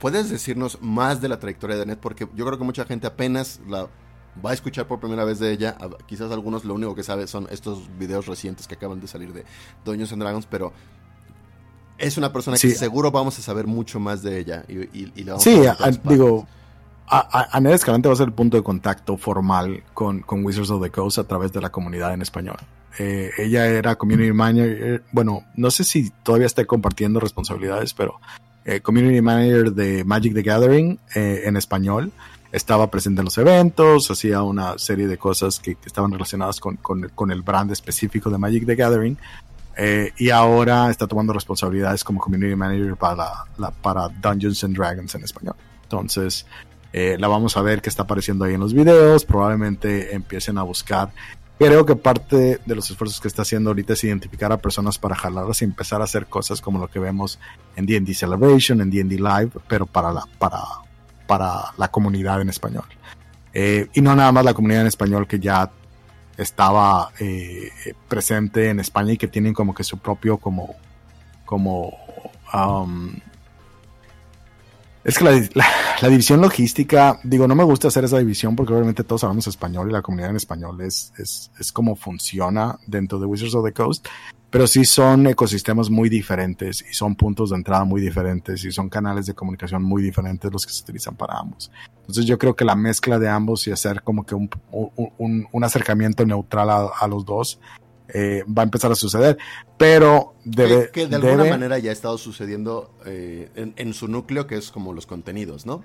[0.00, 1.98] ¿Puedes decirnos más de la trayectoria de Net?
[1.98, 3.86] Porque yo creo que mucha gente apenas la
[4.44, 5.76] va a escuchar por primera vez de ella.
[6.06, 9.44] Quizás algunos lo único que sabe son estos videos recientes que acaban de salir de
[9.84, 10.72] Doños and Dragons, pero
[11.98, 14.64] es una persona que seguro vamos a saber mucho más de ella.
[14.68, 15.60] Y, sí,
[16.04, 16.46] digo,
[17.06, 20.90] a, Net Escalante va a ser el punto de contacto formal con, Wizards of the
[20.90, 22.56] Coast a través de la comunidad en español.
[22.98, 28.18] Eh, ella era community manager, bueno, no sé si todavía está compartiendo responsabilidades, pero
[28.64, 32.12] eh, community manager de Magic the Gathering eh, en español.
[32.52, 37.30] Estaba presente en los eventos, hacía una serie de cosas que, estaban relacionadas con, con,
[37.30, 39.16] el brand específico de Magic the Gathering.
[39.76, 43.44] Eh, y ahora está tomando responsabilidades como community manager para,
[43.80, 45.54] para Dungeons and Dragons en español.
[45.84, 46.44] Entonces,
[46.92, 49.24] la vamos a ver que está apareciendo ahí en los videos.
[49.24, 51.12] Probablemente empiecen a buscar
[51.60, 55.14] Creo que parte de los esfuerzos que está haciendo ahorita es identificar a personas para
[55.14, 57.38] jalarlas y empezar a hacer cosas como lo que vemos
[57.76, 60.62] en D&D Celebration, en D&D Live, pero para la, para,
[61.26, 62.86] para la comunidad en español.
[63.52, 65.70] Eh, y no nada más la comunidad en español que ya
[66.38, 67.70] estaba eh,
[68.08, 70.76] presente en España y que tienen como que su propio como
[71.44, 71.94] como
[72.54, 73.12] um,
[75.04, 75.24] es que
[75.54, 79.88] la, división logística, digo, no me gusta hacer esa división porque obviamente todos hablamos español
[79.88, 84.06] y la comunidad en español es, es, como funciona dentro de Wizards of the Coast,
[84.50, 88.88] pero sí son ecosistemas muy diferentes y son puntos de entrada muy diferentes y son
[88.88, 91.70] canales de comunicación muy diferentes los que se utilizan para ambos.
[92.00, 96.26] Entonces yo creo que la mezcla de ambos y hacer como que un, un, acercamiento
[96.26, 97.60] neutral a los dos
[98.14, 99.38] eh, va a empezar a suceder.
[99.76, 104.56] Pero debe, que, de alguna manera ya ha estado sucediendo eh, en, su núcleo, que
[104.56, 105.82] es como los contenidos, ¿no?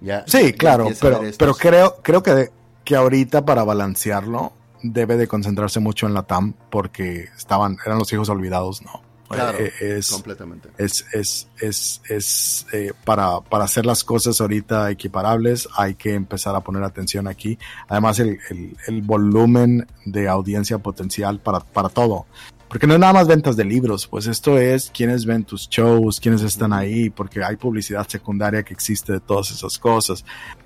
[0.00, 2.50] Ya, sí, claro, pero, pero creo, creo que,
[2.84, 4.52] que ahorita para balancearlo
[4.82, 9.03] debe de concentrarse mucho en la TAM porque estaban, eran los hijos olvidados, ¿no?
[9.28, 10.68] Claro, eh, es, completamente.
[10.76, 16.54] Es, es, es, es eh, para, para hacer las cosas ahorita equiparables hay que empezar
[16.54, 17.58] a poner atención aquí.
[17.88, 22.26] Además, el, el, el volumen de audiencia potencial para, para todo.
[22.74, 26.18] Porque no es nada más ventas de libros, pues esto es quienes ven tus shows,
[26.18, 30.24] quienes están ahí, porque hay publicidad secundaria que existe de todas esas cosas.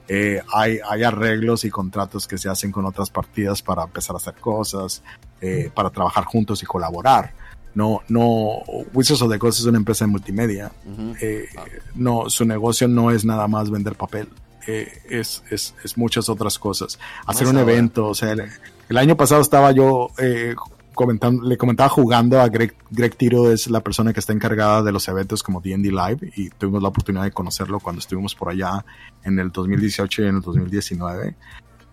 [0.08, 4.18] Eh, hay, hay arreglos y contratos que se hacen con otras partidas para empezar a
[4.18, 5.02] hacer cosas,
[5.42, 7.34] eh, para trabajar juntos y colaborar.
[7.78, 10.72] No, no, Wizards of the Coast es una empresa de multimedia.
[11.20, 11.46] Eh,
[11.94, 14.28] no, su negocio no es nada más vender papel.
[14.66, 16.98] Eh, es, es, es, muchas otras cosas.
[17.24, 20.56] Hacer un evento, o sea, el, año pasado estaba yo eh,
[20.92, 24.90] comentando, le comentaba jugando a Greg, Greg Tiro, es la persona que está encargada de
[24.90, 28.84] los eventos como D&D Live y tuvimos la oportunidad de conocerlo cuando estuvimos por allá
[29.22, 31.36] en el 2018 y en el 2019.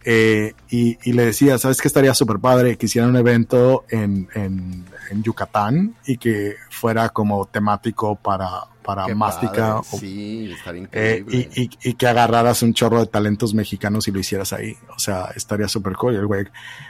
[0.07, 2.77] Eh, y, le decía, ¿sabes qué estaría súper padre?
[2.77, 4.85] Que hicieran un evento en, en,
[5.23, 9.81] Yucatán y que fuera como temático para, para Mástica.
[9.83, 11.69] sí, estaría eh, increíble.
[11.81, 14.75] y, que agarraras un chorro de talentos mexicanos y lo hicieras ahí.
[14.95, 16.13] O sea, estaría súper cool.
[16.13, 16.45] Y el güey,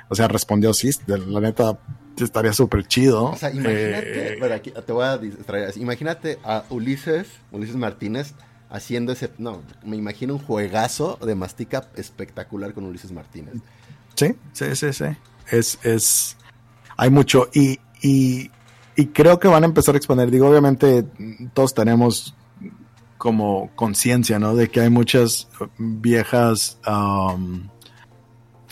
[0.09, 1.77] o sea, respondió, sí, la neta,
[2.17, 3.25] estaría súper chido.
[3.25, 5.77] O sea, imagínate, eh, te voy a distraer.
[5.77, 8.33] Imagínate a Ulises, Ulises Martínez,
[8.75, 9.31] haciendo ese.
[9.37, 13.55] No, me imagino un juegazo de mastica espectacular con Ulises Martínez.
[14.15, 15.05] Sí, sí, sí, sí.
[15.49, 16.37] Es, es.
[16.97, 17.49] Hay mucho.
[17.53, 18.49] Y, y,
[19.13, 20.31] creo que van a empezar a exponer.
[20.31, 21.05] Digo, obviamente,
[21.53, 22.35] todos tenemos
[23.17, 24.55] como conciencia, ¿no?
[24.55, 25.47] De que hay muchas
[25.77, 26.77] viejas.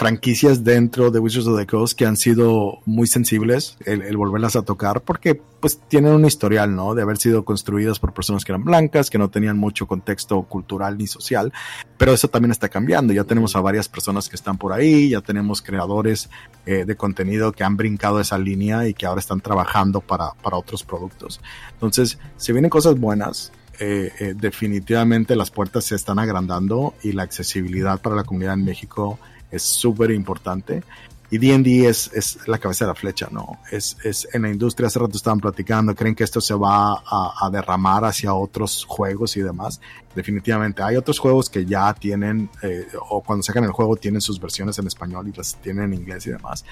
[0.03, 4.63] Franquicias dentro de Wizards of the Coast que han sido muy sensibles el, volverlas a
[4.63, 6.93] tocar porque pues tienen un historial, ¿no?
[6.93, 10.97] De haber sido construidas por personas que eran blancas, que no tenían mucho contexto cultural
[10.97, 11.53] ni social,
[11.97, 13.13] pero eso también está cambiando.
[13.13, 16.29] Ya tenemos a varias personas que están por ahí, ya tenemos creadores
[16.65, 20.57] eh, de contenido que han brincado esa línea y que ahora están trabajando para, para
[20.57, 21.39] otros productos.
[21.71, 27.23] Entonces, si vienen cosas buenas, eh, eh, definitivamente las puertas se están agrandando y la
[27.23, 29.17] accesibilidad para la comunidad en México
[29.53, 30.83] es súper importante.
[31.29, 33.57] Y D&D es, es, la cabeza de la flecha, ¿no?
[33.71, 37.49] Es, es en la industria, hace rato estaban platicando, creen que esto se va a,
[37.51, 39.81] derramar hacia otros juegos y demás.
[40.15, 44.39] Definitivamente, hay otros juegos que ya tienen, eh, o cuando sacan el juego tienen sus
[44.39, 46.65] versiones en español y las tienen en inglés y demás.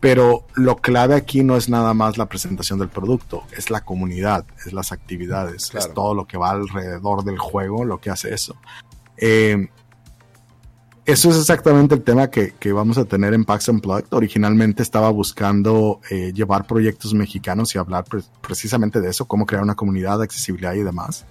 [0.00, 4.46] Pero lo clave aquí no es nada más la presentación del producto, es la comunidad,
[4.64, 8.56] es las actividades, es todo lo que va alrededor del juego lo que hace eso.
[9.18, 9.68] Eh,
[11.06, 14.12] eso es exactamente el tema que, vamos a tener en PAX Unplugged.
[14.12, 18.04] Originalmente estaba buscando eh, llevar proyectos mexicanos y hablar
[18.40, 21.24] precisamente de eso, cómo crear una comunidad de accesibilidad y demás.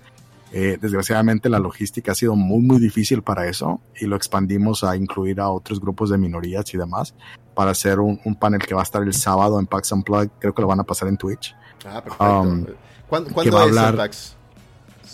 [0.51, 4.95] Eh, desgraciadamente la logística ha sido muy muy difícil para eso y lo expandimos a
[4.95, 7.13] incluir a otros grupos de minorías y demás
[7.53, 10.31] para hacer un, panel que va a estar el sábado en PAX Unplugged.
[10.39, 11.55] Creo que lo van a pasar en Twitch.
[11.85, 12.41] Ah, perfecto.
[12.41, 12.65] Um,
[13.07, 14.35] ¿Cuándo, va a hablar, PAX?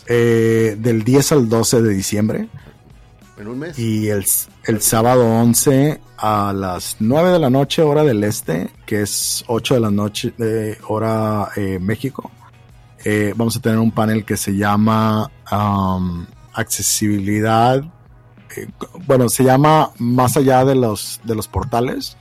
[0.08, 2.50] Eh, del 10 al 12 de diciembre.
[3.38, 3.78] En un mes.
[3.78, 4.26] Y el,
[4.64, 9.76] el sábado 11 a las 9 de la noche, hora del este, que es 8
[9.76, 10.34] de la noche,
[10.88, 12.32] hora eh, México.
[13.04, 17.84] Eh, vamos a tener un panel que se llama um, Accesibilidad.
[18.56, 18.68] Eh,
[19.06, 22.18] bueno, se llama Más allá de los, de los portales.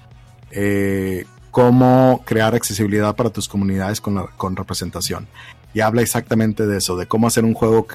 [1.50, 5.28] cómo crear accesibilidad para tus comunidades con, con representación
[5.72, 7.86] y habla exactamente de eso, de cómo hacer un juego,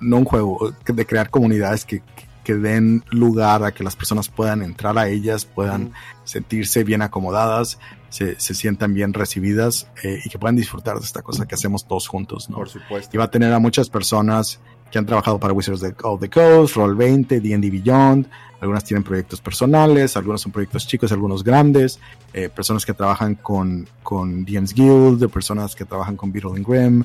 [0.00, 2.02] no un juego, de crear comunidades que
[2.54, 5.92] den lugar a que las personas puedan entrar a ellas, puedan
[6.24, 7.78] sentirse bien acomodadas,
[8.10, 12.08] se, sientan bien recibidas eh, y que puedan disfrutar de esta cosa que hacemos todos
[12.08, 12.56] juntos, ¿no?
[12.56, 13.10] Por supuesto.
[13.14, 16.76] Y va a tener a muchas personas que han trabajado para Wizards of the Coast,
[16.76, 18.26] Roll20, D&D Beyond,
[18.60, 22.00] algunas tienen proyectos personales, algunos son proyectos chicos, algunos grandes,
[22.32, 26.66] eh, personas que trabajan con, con DM's Guild, de personas que trabajan con Beetle and
[26.66, 27.04] Grimm,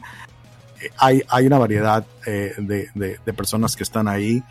[0.81, 4.41] eh, hay, hay, una variedad de, de, personas que están ahí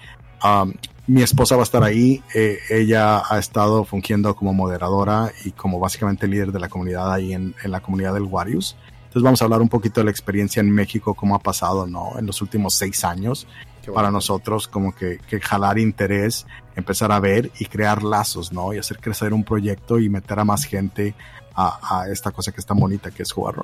[0.45, 0.73] Um,
[1.07, 2.23] mi esposa va a estar ahí.
[2.35, 7.33] Eh, ella ha estado fungiendo como moderadora y como básicamente líder de la comunidad ahí
[7.33, 8.77] en, la comunidad del Warius.
[8.99, 12.19] Entonces vamos a hablar un poquito de la experiencia en México, cómo ha pasado, ¿no?
[12.19, 13.47] En los últimos seis años.
[13.93, 18.73] Para nosotros, como que, que, jalar interés, empezar a ver y crear lazos, ¿no?
[18.73, 21.17] Y hacer crecer un proyecto y meter a más gente
[21.55, 23.57] a, esta cosa que es tan bonita que es jugar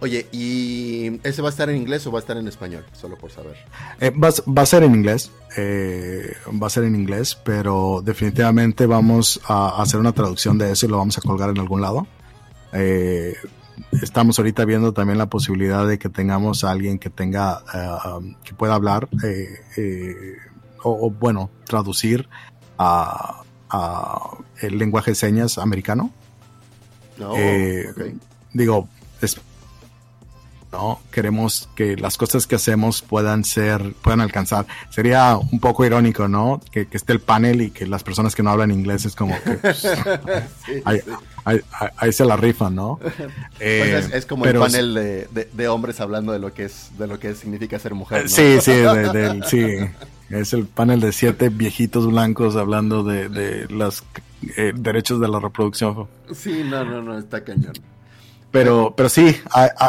[0.00, 2.84] Oye, ¿y ese va a estar en inglés o va a estar en español?
[2.92, 3.56] Solo por saber.
[4.00, 9.40] Eh, va, a ser en inglés, eh, va a ser en inglés, pero definitivamente vamos
[9.46, 12.06] a hacer una traducción de eso y lo vamos a colgar en algún lado.
[12.72, 13.34] Eh,
[14.02, 17.62] estamos ahorita viendo también la posibilidad de que tengamos a alguien que tenga,
[18.16, 19.08] um, que pueda hablar
[20.82, 22.28] o, bueno, traducir
[22.78, 23.42] a,
[24.60, 26.12] el lenguaje de señas americano
[27.36, 28.14] eh,
[28.52, 28.88] digo,
[30.72, 34.66] no queremos que las cosas que hacemos puedan ser, puedan alcanzar.
[34.90, 36.60] Sería un poco irónico, ¿no?
[36.70, 39.52] Que, esté el panel y que las personas que no hablan inglés es como que
[39.52, 39.86] pues,
[41.44, 42.98] ahí, se la rifan, ¿no?
[43.58, 47.18] Pues es, eh, como el panel de, hombres hablando de lo que es, de lo
[47.18, 48.28] que significa ser mujer.
[48.28, 48.72] Sí, sí,
[49.48, 49.76] sí.
[50.30, 54.04] Es el panel de siete viejitos blancos hablando de, los
[54.56, 56.08] eh, derechos de la reproducción.
[56.34, 57.72] Sí, no, no, no, está cañón.
[58.56, 59.36] Pero, pero sí,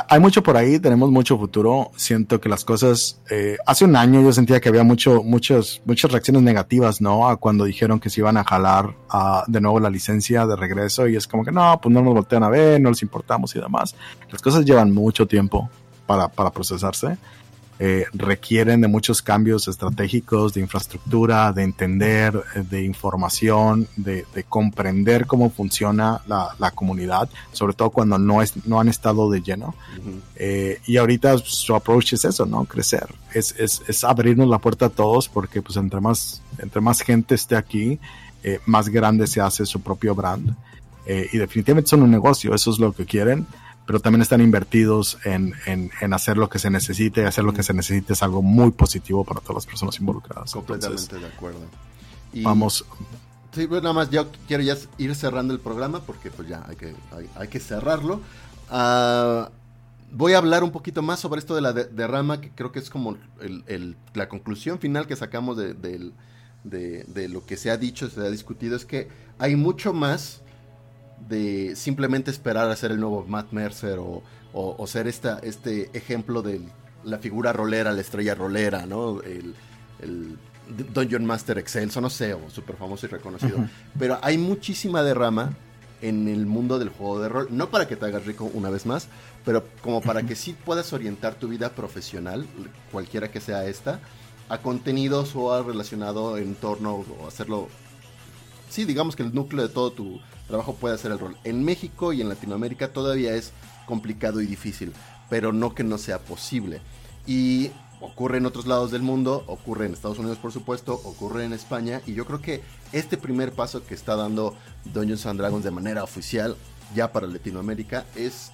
[0.09, 1.91] hay, mucho por ahí, tenemos mucho futuro.
[1.95, 6.11] Siento que las cosas, eh, hace un año yo sentía que había mucho, muchos, muchas
[6.11, 7.30] reacciones negativas, ¿no?
[7.30, 8.93] A cuando dijeron que se iban a jalar
[9.47, 12.43] de nuevo la licencia de regreso y es como que no, pues no nos voltean
[12.43, 13.95] a ver, no les importamos y demás.
[14.30, 15.70] Las cosas llevan mucho tiempo
[16.05, 17.18] para, para procesarse.
[17.80, 25.28] Eh, requieren de muchos cambios estratégicos, de infraestructura, de entender, eh, de información, de, comprender
[25.28, 29.75] cómo funciona la, comunidad, sobre todo cuando no, es, no han estado de lleno.
[30.36, 32.65] Eh, y ahorita su approach es eso, ¿no?
[32.65, 37.01] Crecer, es, es, es, abrirnos la puerta a todos porque pues entre más, entre más
[37.01, 37.99] gente esté aquí,
[38.65, 40.55] más grande se hace su propio brand.
[41.05, 43.45] y definitivamente son un negocio, eso es lo que quieren
[43.88, 47.63] pero también están invertidos en, en, hacer lo que se necesite y hacer lo que
[47.63, 50.51] se necesite es algo muy positivo para todas las personas involucradas.
[50.51, 51.61] Completamente de acuerdo.
[52.43, 52.85] vamos.
[53.53, 56.75] Sí, pues nada más yo quiero ya ir cerrando el programa porque pues ya hay
[56.75, 56.93] que,
[57.35, 58.19] hay, que cerrarlo.
[58.69, 59.51] Ah,
[60.11, 62.89] voy a hablar un poquito más sobre esto de la derrama, que creo que es
[62.89, 68.19] como el, la conclusión final que sacamos de, de, lo que se ha dicho, se
[68.19, 69.07] ha discutido, es que
[69.39, 70.41] hay mucho más
[71.28, 76.61] de simplemente esperar a ser el nuevo Matt Mercer o, ser esta, este ejemplo de
[77.03, 79.22] la figura rolera, la estrella rolera, ¿no?
[79.22, 79.55] El,
[80.93, 83.57] Dungeon Master Excelso, no sé, o súper famoso y reconocido.
[83.97, 85.55] Pero hay muchísima derrama
[86.01, 87.47] en el mundo del juego de rol.
[87.51, 89.07] No para que te hagas rico una vez más,
[89.45, 92.45] pero como para que sí puedas orientar tu vida profesional,
[92.91, 94.01] cualquiera que sea esta,
[94.49, 97.70] a contenidos o a relacionado en torno o hacerlo.
[98.70, 101.37] Sí, digamos que el núcleo de todo tu, trabajo puede hacer el rol.
[101.43, 103.51] En México y en Latinoamérica todavía es
[103.85, 104.93] complicado y difícil,
[105.29, 106.81] pero no que no sea posible.
[107.25, 111.53] Y ocurre en otros lados del mundo, ocurre en Estados Unidos por supuesto, ocurre en
[111.53, 115.71] España y yo creo que este primer paso que está dando Dungeons and Dragons de
[115.71, 116.55] manera oficial
[116.95, 118.51] ya para Latinoamérica es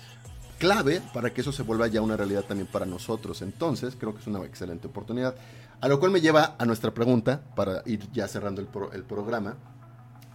[0.57, 3.41] clave para que eso se vuelva ya una realidad también para nosotros.
[3.41, 5.35] Entonces creo que es una excelente oportunidad.
[5.81, 9.57] A lo cual me lleva a nuestra pregunta para ir ya cerrando el, el programa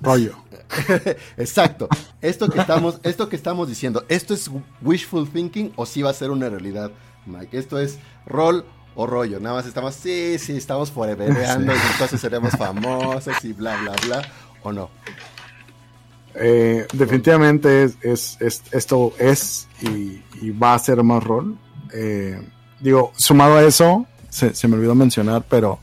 [0.00, 0.36] rollo.
[1.36, 1.88] Exacto.
[2.20, 4.50] Esto que estamos, esto que estamos diciendo, ¿esto es
[4.82, 6.90] wishful thinking o sí va a ser una realidad,
[7.26, 7.56] Mike?
[7.58, 9.40] Esto es rol o rollo.
[9.40, 14.32] Nada más estamos, sí, sí, estamos forevereando y entonces seremos famosos y bla, bla, bla,
[14.62, 14.90] o no.
[16.34, 21.56] Eh, definitivamente es, es, esto es y, va a ser más rol.
[21.92, 22.40] Eh,
[22.80, 25.80] digo, sumado a eso, se, se me olvidó mencionar, pero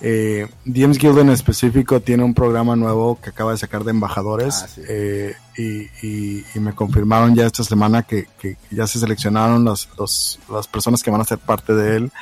[0.00, 4.62] eh, DMs Guild en específico tiene un programa nuevo que acaba de sacar de embajadores
[4.62, 8.26] ah, eh, y, me confirmaron ya esta semana que,
[8.70, 12.12] ya se seleccionaron las, las personas que van a ser parte de él,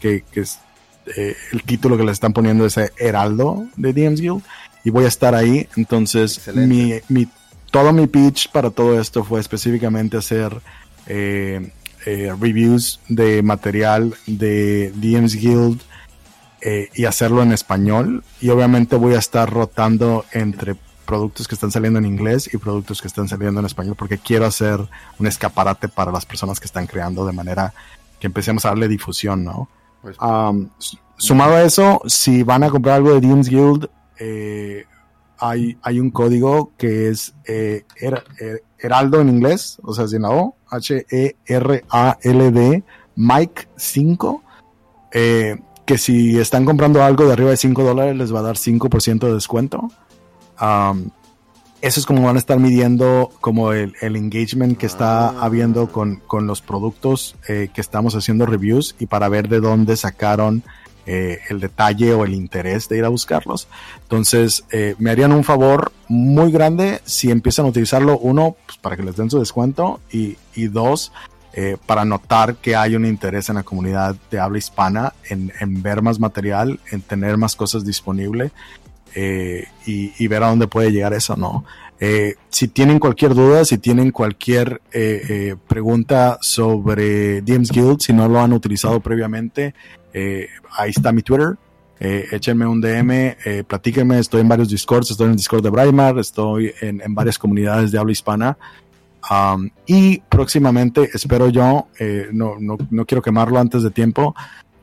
[0.00, 0.60] que, es,
[1.14, 4.42] eh, el título que le están poniendo es Heraldo de DMs Guild
[4.84, 5.68] y voy a estar ahí.
[5.76, 7.28] Entonces, mi, mi,
[7.70, 10.58] todo mi pitch para todo esto fue específicamente hacer
[11.06, 11.70] eh,
[12.40, 15.82] reviews de material de DMs Guild
[16.60, 18.24] eh, y hacerlo en español.
[18.40, 20.76] Y obviamente voy a estar rotando entre
[21.06, 24.44] productos que están saliendo en inglés y productos que están saliendo en español porque quiero
[24.44, 24.80] hacer
[25.18, 27.72] un escaparate para las personas que están creando de manera
[28.18, 29.68] que empecemos a darle difusión, ¿no?
[30.02, 30.16] Pues,
[31.16, 33.88] sumado a eso, si van a comprar algo de DMs Guild,
[34.18, 34.84] eh,
[35.38, 37.84] hay, hay un código que es eh,
[38.78, 41.34] Heraldo en inglés, o sea, sin la O, H-E-R-A-L-D,
[43.16, 44.42] Mike 5.
[45.12, 48.56] Eh, que si están comprando algo de arriba de 5 dólares les va a dar
[48.56, 49.90] 5% de descuento.
[51.80, 55.38] eso es como van a estar midiendo como el, engagement que está ah.
[55.42, 60.64] habiendo con, los productos eh, que estamos haciendo reviews y para ver de dónde sacaron
[61.08, 63.68] eh, el detalle o el interés de ir a buscarlos.
[64.02, 68.96] Entonces, eh, me harían un favor muy grande si empiezan a utilizarlo, uno, pues, para
[68.96, 71.12] que les den su descuento y, y dos,
[71.58, 75.50] eh, para notar que hay un interés en la comunidad de habla hispana en,
[75.82, 78.52] ver más material, en tener más cosas disponibles
[79.14, 81.64] eh, y, ver a dónde puede llegar eso, ¿no?
[81.98, 84.82] Eh, si tienen cualquier duda, si tienen cualquier
[85.66, 89.74] pregunta sobre DMs Guild, si no lo han utilizado previamente,
[90.76, 91.56] ahí está mi Twitter,
[91.98, 96.74] échenme un DM, platíquenme, estoy en varios Discords, estoy en el Discord de Braimar, estoy
[96.82, 98.58] en, en, varias comunidades de habla hispana
[99.30, 104.34] Um, y próximamente, espero yo, eh, no, no, no, quiero quemarlo antes de tiempo,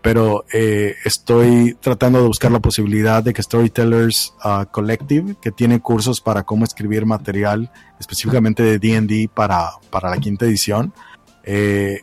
[0.02, 5.80] pero eh, estoy tratando de buscar la posibilidad de que Storytellers uh, Collective, que tiene
[5.80, 10.94] cursos para cómo escribir material específicamente de DD para, para la quinta edición,
[11.46, 12.02] eh,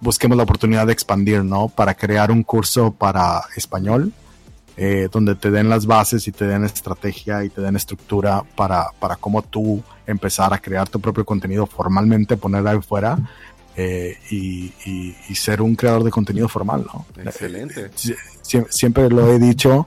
[0.00, 1.68] busquemos la oportunidad de expandir, ¿no?
[1.68, 4.12] Para crear un curso para español
[4.76, 8.86] eh, donde te den las bases y te den estrategia y te den estructura para,
[8.98, 13.16] para cómo tú empezar a crear tu propio contenido formalmente, ponerlo ahí fuera
[13.76, 17.06] eh, y, y, ser un creador de contenido formal, ¿no?
[17.22, 17.90] Excelente.
[18.08, 19.86] Eh, siempre lo he dicho,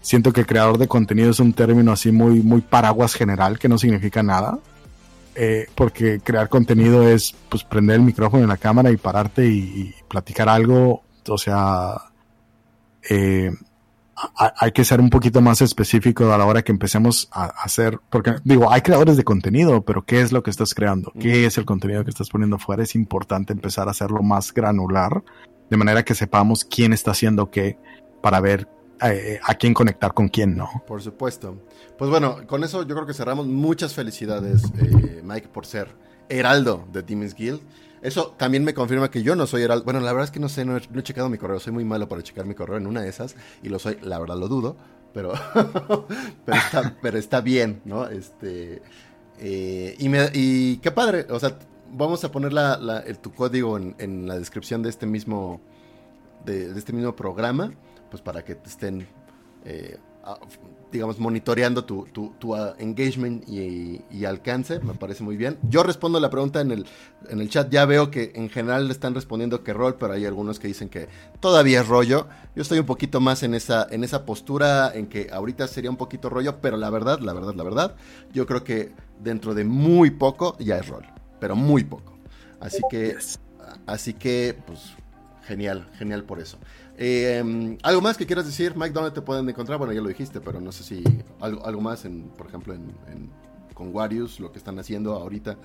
[0.00, 3.78] siento que creador de contenido es un término así muy, muy paraguas general que no
[3.78, 4.58] significa nada.
[5.74, 9.94] porque crear contenido es pues prender el micrófono en la cámara y pararte y, y
[10.08, 11.96] platicar algo O sea,
[13.08, 13.50] eh,
[14.36, 18.34] hay que ser un poquito más específico a la hora que empecemos a hacer, porque
[18.44, 21.12] digo, hay creadores de contenido, pero ¿qué es lo que estás creando?
[21.18, 22.82] ¿Qué es el contenido que estás poniendo fuera?
[22.82, 25.22] Es importante empezar a hacerlo más granular,
[25.70, 27.78] de manera que sepamos quién está haciendo qué,
[28.22, 28.68] para ver
[29.02, 30.68] eh, a quién conectar con quién no.
[30.86, 31.62] Por supuesto.
[31.98, 33.46] Pues bueno, con eso yo creo que cerramos.
[33.46, 35.88] Muchas felicidades, eh, Mike, por ser
[36.28, 37.60] heraldo de Demon's Guild.
[38.02, 39.84] Eso también me confirma que yo no soy heraldo.
[39.84, 41.60] Bueno, la verdad es que no sé, no he, checado mi correo.
[41.60, 43.36] Soy muy malo para checar mi correo en una de esas.
[43.62, 44.76] Y lo soy, la verdad lo dudo.
[45.14, 45.32] Pero,
[47.02, 48.08] pero, está, bien, ¿no?
[48.08, 48.82] Este.
[49.38, 51.26] Eh, y, me, y qué padre.
[51.30, 51.58] O sea,
[51.92, 55.60] vamos a poner la, tu código en, la descripción de este mismo.
[56.44, 57.72] De, este mismo programa
[58.12, 59.08] pues para que estén,
[59.64, 59.96] eh,
[60.92, 65.58] digamos, monitoreando tu, tu, uh, engagement y, alcance, me parece muy bien.
[65.68, 66.86] Yo respondo la pregunta en el,
[67.28, 70.26] en el chat, ya veo que en general le están respondiendo que rol, pero hay
[70.26, 71.08] algunos que dicen que
[71.40, 72.28] todavía es rollo.
[72.54, 75.96] Yo estoy un poquito más en esa, en esa postura, en que ahorita sería un
[75.96, 77.96] poquito rollo, pero la verdad, la verdad, la verdad,
[78.32, 81.06] yo creo que dentro de muy poco ya es rol,
[81.40, 82.18] pero muy poco.
[82.60, 83.16] Así que,
[83.86, 84.94] así que, pues,
[85.46, 86.58] genial, genial por eso.
[86.96, 88.92] Eh, ¿Algo más que quieras decir, Mike?
[88.92, 89.78] ¿Dónde te pueden encontrar?
[89.78, 91.04] Bueno, ya lo dijiste, pero no sé si
[91.40, 92.92] algo, algo más, en, por ejemplo, en,
[93.74, 95.56] con Warius, lo que están haciendo ahorita.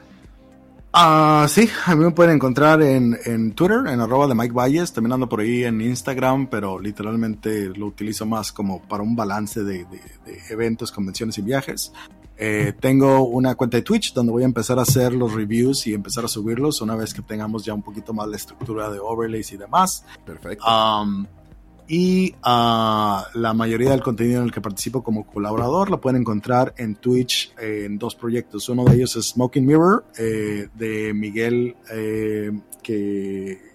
[0.94, 4.94] Ah, sí, a mí me pueden encontrar en, en, Twitter, en arroba de Mike Valles,
[4.94, 9.64] también ando por ahí en Instagram, pero literalmente lo utilizo más como para un balance
[9.64, 10.02] de, de
[10.50, 11.92] eventos, convenciones y viajes.
[12.40, 15.94] Eh, tengo una cuenta de Twitch donde voy a empezar a hacer los reviews y
[15.96, 19.52] empezar a subirlos una vez que tengamos ya un poquito más la estructura de overlays
[19.54, 20.06] y demás.
[20.24, 20.64] Perfecto.
[20.66, 21.26] Um,
[21.88, 26.74] y uh, la mayoría del contenido en el que participo como colaborador lo pueden encontrar
[26.78, 28.68] en Twitch en dos proyectos.
[28.68, 32.52] Uno de ellos es Smoking Mirror eh, de Miguel, eh,
[32.84, 33.66] que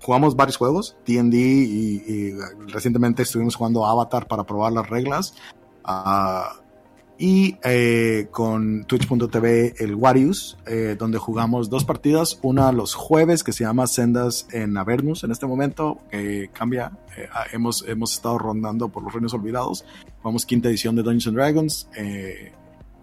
[0.00, 2.34] jugamos varios juegos, DD, y,
[2.68, 5.34] recientemente estuvimos jugando Avatar para probar las reglas.
[5.84, 6.65] Uh,
[7.18, 13.52] y eh, con twitch.tv el Warius, eh, donde jugamos dos partidas, una los jueves que
[13.52, 18.38] se llama Sendas en Avernus en este momento, que cambia, eh, ah, hemos, hemos estado
[18.38, 19.84] rondando por los reinos olvidados,
[20.22, 21.88] vamos quinta edición de Dungeons and Dragons,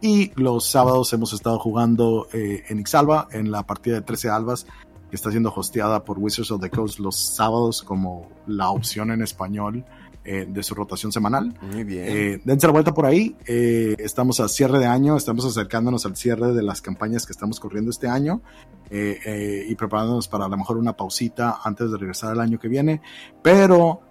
[0.02, 4.68] y los sábados hemos estado jugando en Ixalva, en la partida de 13 albas,
[5.10, 9.22] que está siendo hosteada por Wizards of the Coast los sábados como la opción en
[9.22, 9.86] español.
[10.26, 11.54] Eh, de su rotación semanal.
[11.62, 12.06] Muy bien.
[12.08, 13.36] Eh, dense la vuelta por ahí.
[13.46, 17.60] Eh, estamos a cierre de año, estamos acercándonos al cierre de las campañas que estamos
[17.60, 18.42] corriendo este año
[18.90, 23.02] y preparándonos para a lo mejor una pausita antes de regresar al año que viene.
[23.42, 24.02] Pero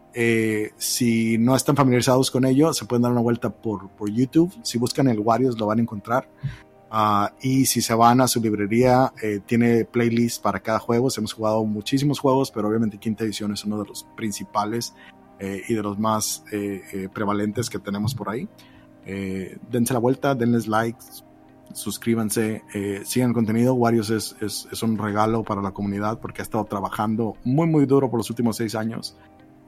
[0.76, 4.52] si no están familiarizados con ello, se pueden dar una vuelta por, por YouTube.
[4.62, 6.28] Si buscan el Warriors lo van a encontrar.
[6.90, 9.14] Ah, y si se van a su librería,
[9.46, 11.08] tiene playlists para cada juego.
[11.16, 14.92] Hemos jugado muchísimos juegos, pero obviamente Quinta Edición es uno de los principales
[15.42, 18.48] eh, y de los más eh, eh, prevalentes que tenemos por ahí.
[19.04, 21.04] dense la vuelta, denles likes,
[21.74, 22.62] suscríbanse,
[23.04, 23.74] sigan el contenido.
[23.74, 27.86] Warios es, es, es, un regalo para la comunidad porque ha estado trabajando muy, muy
[27.86, 29.16] duro por los últimos seis años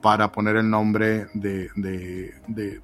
[0.01, 2.81] para poner el nombre de, de, de,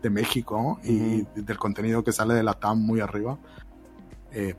[0.00, 3.36] de, México y del contenido que sale de la TAM muy arriba.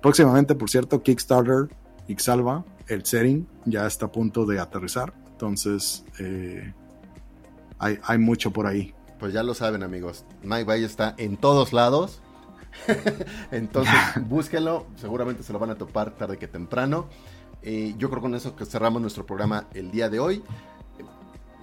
[0.01, 1.70] próximamente, por cierto, Kickstarter,
[2.07, 5.13] Ixalva, el setting ya está a punto de aterrizar.
[5.32, 6.74] Entonces, eh,
[7.80, 8.93] hay, mucho por ahí.
[9.19, 10.26] Pues ya lo saben, amigos.
[10.43, 12.21] Mike Valle está en todos lados.
[13.51, 13.95] Entonces,
[14.28, 14.86] búsquenlo.
[14.95, 17.07] Seguramente se lo van a topar tarde que temprano.
[17.61, 20.43] Eh, yo creo con eso que cerramos nuestro programa el día de hoy.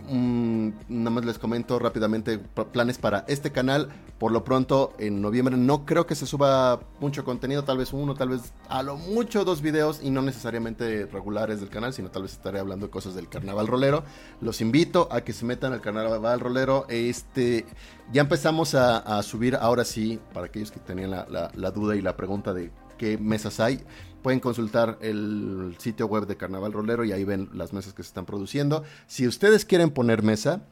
[0.09, 3.89] Mm, nada más les comento rápidamente planes para este canal.
[4.19, 8.15] Por lo pronto, en noviembre no creo que se suba mucho contenido, tal vez uno,
[8.15, 12.23] tal vez a lo mucho dos videos y no necesariamente regulares del canal, sino tal
[12.23, 14.05] vez estaré hablando de cosas del carnaval rolero.
[14.41, 16.87] Los invito a que se metan al carnaval rolero.
[16.89, 17.67] Este,
[18.13, 22.53] ya empezamos a, subir ahora sí, para aquellos que tenían la duda y la pregunta
[22.53, 22.71] de
[23.03, 23.81] qué mesas hay
[24.23, 28.07] pueden consultar el sitio web de Carnaval Rolero y ahí ven las mesas que se
[28.07, 28.85] están produciendo.
[29.09, 30.63] Si ustedes quieren poner mesa,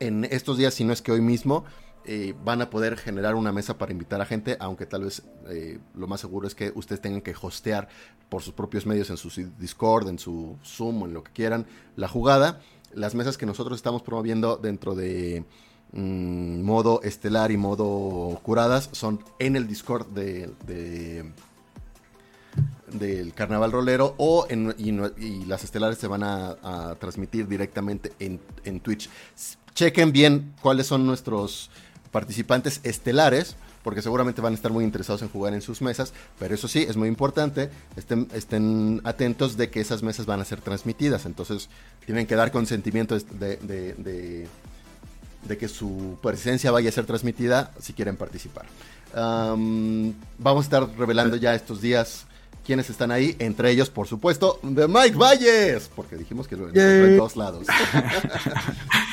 [0.00, 1.66] en estos días, si no es que hoy mismo,
[2.06, 5.78] eh, van a poder generar una mesa para invitar a gente, aunque tal vez eh,
[5.94, 7.88] lo más seguro es que ustedes tengan que hostear
[8.30, 12.08] por sus propios medios en su Discord, en su Zoom en lo que quieran la
[12.08, 12.60] jugada.
[12.94, 15.44] Las mesas que nosotros estamos promoviendo dentro de
[15.92, 21.24] mm, modo estelar y modo curadas son en el Discord de
[22.86, 28.80] del carnaval rolero o en, y, las estelares se van a, transmitir directamente en, en,
[28.80, 29.08] Twitch.
[29.74, 31.70] Chequen bien cuáles son nuestros
[32.10, 36.54] participantes estelares porque seguramente van a estar muy interesados en jugar en sus mesas, pero
[36.54, 40.60] eso sí, es muy importante, estén, estén atentos de que esas mesas van a ser
[40.60, 41.68] transmitidas, entonces
[42.04, 44.48] tienen que dar consentimiento de,
[45.46, 48.66] que su presencia vaya a ser transmitida si quieren participar.
[49.14, 52.26] vamos a estar revelando ya estos días
[52.66, 57.16] quienes están ahí, entre ellos, por supuesto, de Mike Valles, porque dijimos que lo en
[57.16, 57.64] todos lados.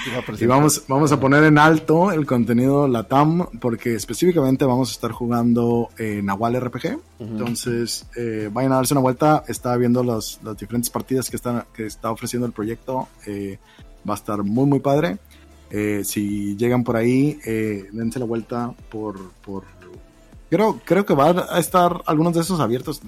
[0.40, 5.12] y vamos, vamos a poner en alto el contenido Latam, porque específicamente vamos a estar
[5.12, 7.00] jugando en Nahual RPG.
[7.20, 9.44] Entonces, eh, vayan a darse una vuelta.
[9.48, 13.08] Está viendo las diferentes partidas que, están, que está ofreciendo el proyecto.
[13.28, 13.60] Eh,
[14.08, 15.20] va a estar muy, muy padre.
[15.76, 17.40] Eh, si llegan por ahí,
[17.92, 19.64] dense la vuelta por, por
[20.54, 23.02] Creo, creo que va a estar algunos de esos abiertos.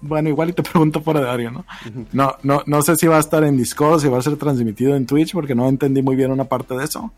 [0.00, 1.64] Bueno, igual y te pregunto de área, ¿no?
[2.10, 4.96] No, no, no sé si va a estar en Discord, si va a ser transmitido
[4.96, 7.12] en Twitch, porque no entendí muy bien una parte de eso.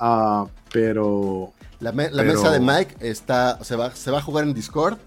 [0.00, 4.98] Uh, pero, la, mesa de Mike está, se va, se va a jugar en Discord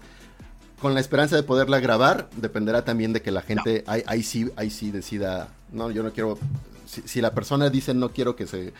[0.80, 2.30] con la esperanza de poderla grabar.
[2.36, 5.48] Dependerá también de que la gente ahí, sí, ahí sí decida.
[5.72, 6.38] No, yo no quiero.
[6.88, 8.72] Si, la persona dice no quiero que se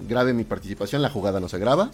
[0.00, 1.90] grabe mi participación, la jugada no se graba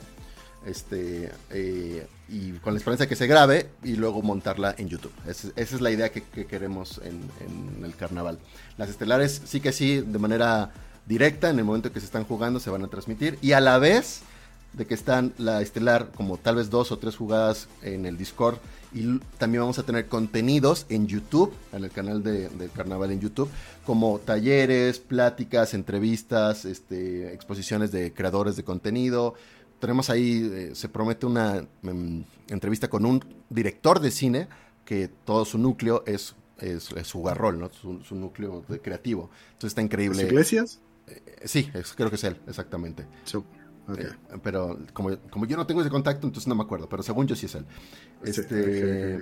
[0.67, 5.13] este eh, y con la esperanza de que se grabe y luego montarla en YouTube.
[5.27, 8.39] esa es la idea que, queremos en, el carnaval.
[8.77, 10.71] Las estelares sí que sí, de manera
[11.07, 13.79] directa, en el momento que se están jugando, se van a transmitir y a la
[13.79, 14.23] vez
[14.73, 18.59] de que están la estelar como tal vez dos o tres jugadas en el Discord
[18.93, 23.21] y también vamos a tener contenidos en YouTube, en el canal de, del carnaval en
[23.21, 23.49] YouTube,
[23.85, 29.35] como talleres, pláticas, entrevistas, este, exposiciones de creadores de contenido,
[29.81, 34.49] tenemos ahí, eh, se promete una em, entrevista con un director de cine
[34.85, 37.71] que todo su núcleo es, es, su garrol, ¿no?
[37.73, 39.31] Su, núcleo de creativo.
[39.53, 40.23] Entonces está increíble.
[40.23, 40.81] iglesias?
[41.07, 43.07] Eh, sí, creo que es él, exactamente.
[43.97, 44.13] Eh,
[44.43, 47.35] pero como, como yo no tengo ese contacto, entonces no me acuerdo, pero según yo
[47.35, 47.67] sí es él.
[48.23, 49.21] Este,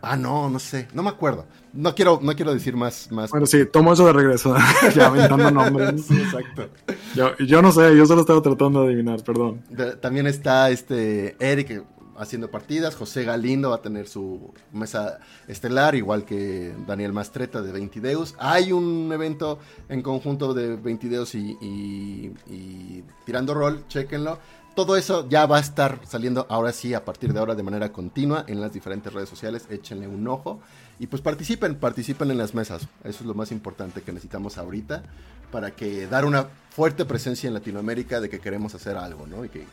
[0.00, 1.46] Ah, no, no sé, no me acuerdo.
[1.72, 3.30] No quiero, no quiero decir más, más.
[3.30, 4.54] Bueno, sí, tomo eso de regreso,
[4.94, 6.10] ya aventando nombres.
[6.10, 6.68] exacto.
[7.14, 9.62] Yo, yo, no sé, yo solo estaba tratando de adivinar, perdón.
[10.00, 11.84] también está este Eric
[12.16, 15.18] haciendo partidas, José Galindo va a tener su mesa
[15.48, 18.34] estelar, igual que Daniel Mastreta de Veintideus.
[18.38, 19.58] Hay un evento
[19.88, 24.38] en conjunto de Veintideus y, y, y Tirando Rol, chequenlo
[24.74, 27.92] todo eso ya va a estar saliendo ahora sí, a partir de ahora, de manera
[27.92, 29.66] continua en las diferentes redes sociales.
[29.68, 30.60] Échenle un ojo
[31.02, 32.82] y pues participen, participen en las mesas.
[33.02, 35.02] Eso es lo más importante que necesitamos ahorita
[35.50, 39.44] para que dar una fuerte presencia en Latinoamérica de que queremos hacer algo, ¿no?
[39.44, 39.66] Y que,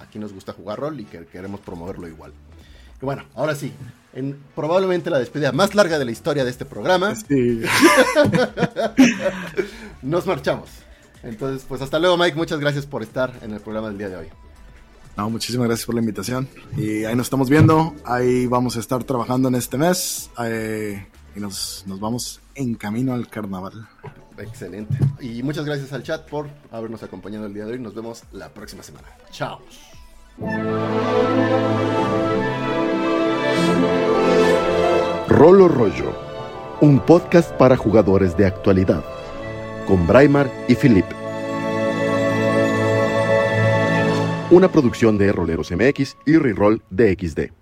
[0.00, 2.32] aquí nos gusta jugar rol y que queremos promoverlo igual.
[3.02, 3.72] Y bueno, ahora sí,
[4.12, 7.12] en probablemente la despedida más larga de la historia de este programa.
[7.16, 7.62] Sí.
[10.02, 10.70] nos marchamos.
[11.24, 12.36] Entonces, pues hasta luego, Mike.
[12.36, 14.28] Muchas gracias por estar en el programa del día de hoy.
[15.18, 16.48] No, muchísimas gracias por la invitación.
[16.76, 17.92] Y ahí nos estamos viendo.
[18.04, 20.30] Ahí vamos a estar trabajando en este mes.
[20.44, 21.04] Eh,
[21.34, 23.88] y nos, nos vamos en camino al carnaval.
[24.38, 24.96] Excelente.
[25.20, 27.80] Y muchas gracias al chat por habernos acompañado el día de hoy.
[27.80, 29.08] Nos vemos la próxima semana.
[29.32, 29.58] Chao.
[35.28, 36.12] Rolo Rollo,
[36.80, 39.04] un podcast para jugadores de actualidad
[39.88, 41.17] con Braimar y Philip.
[44.50, 47.57] Una producción de Roleros MX y Reroll DXD.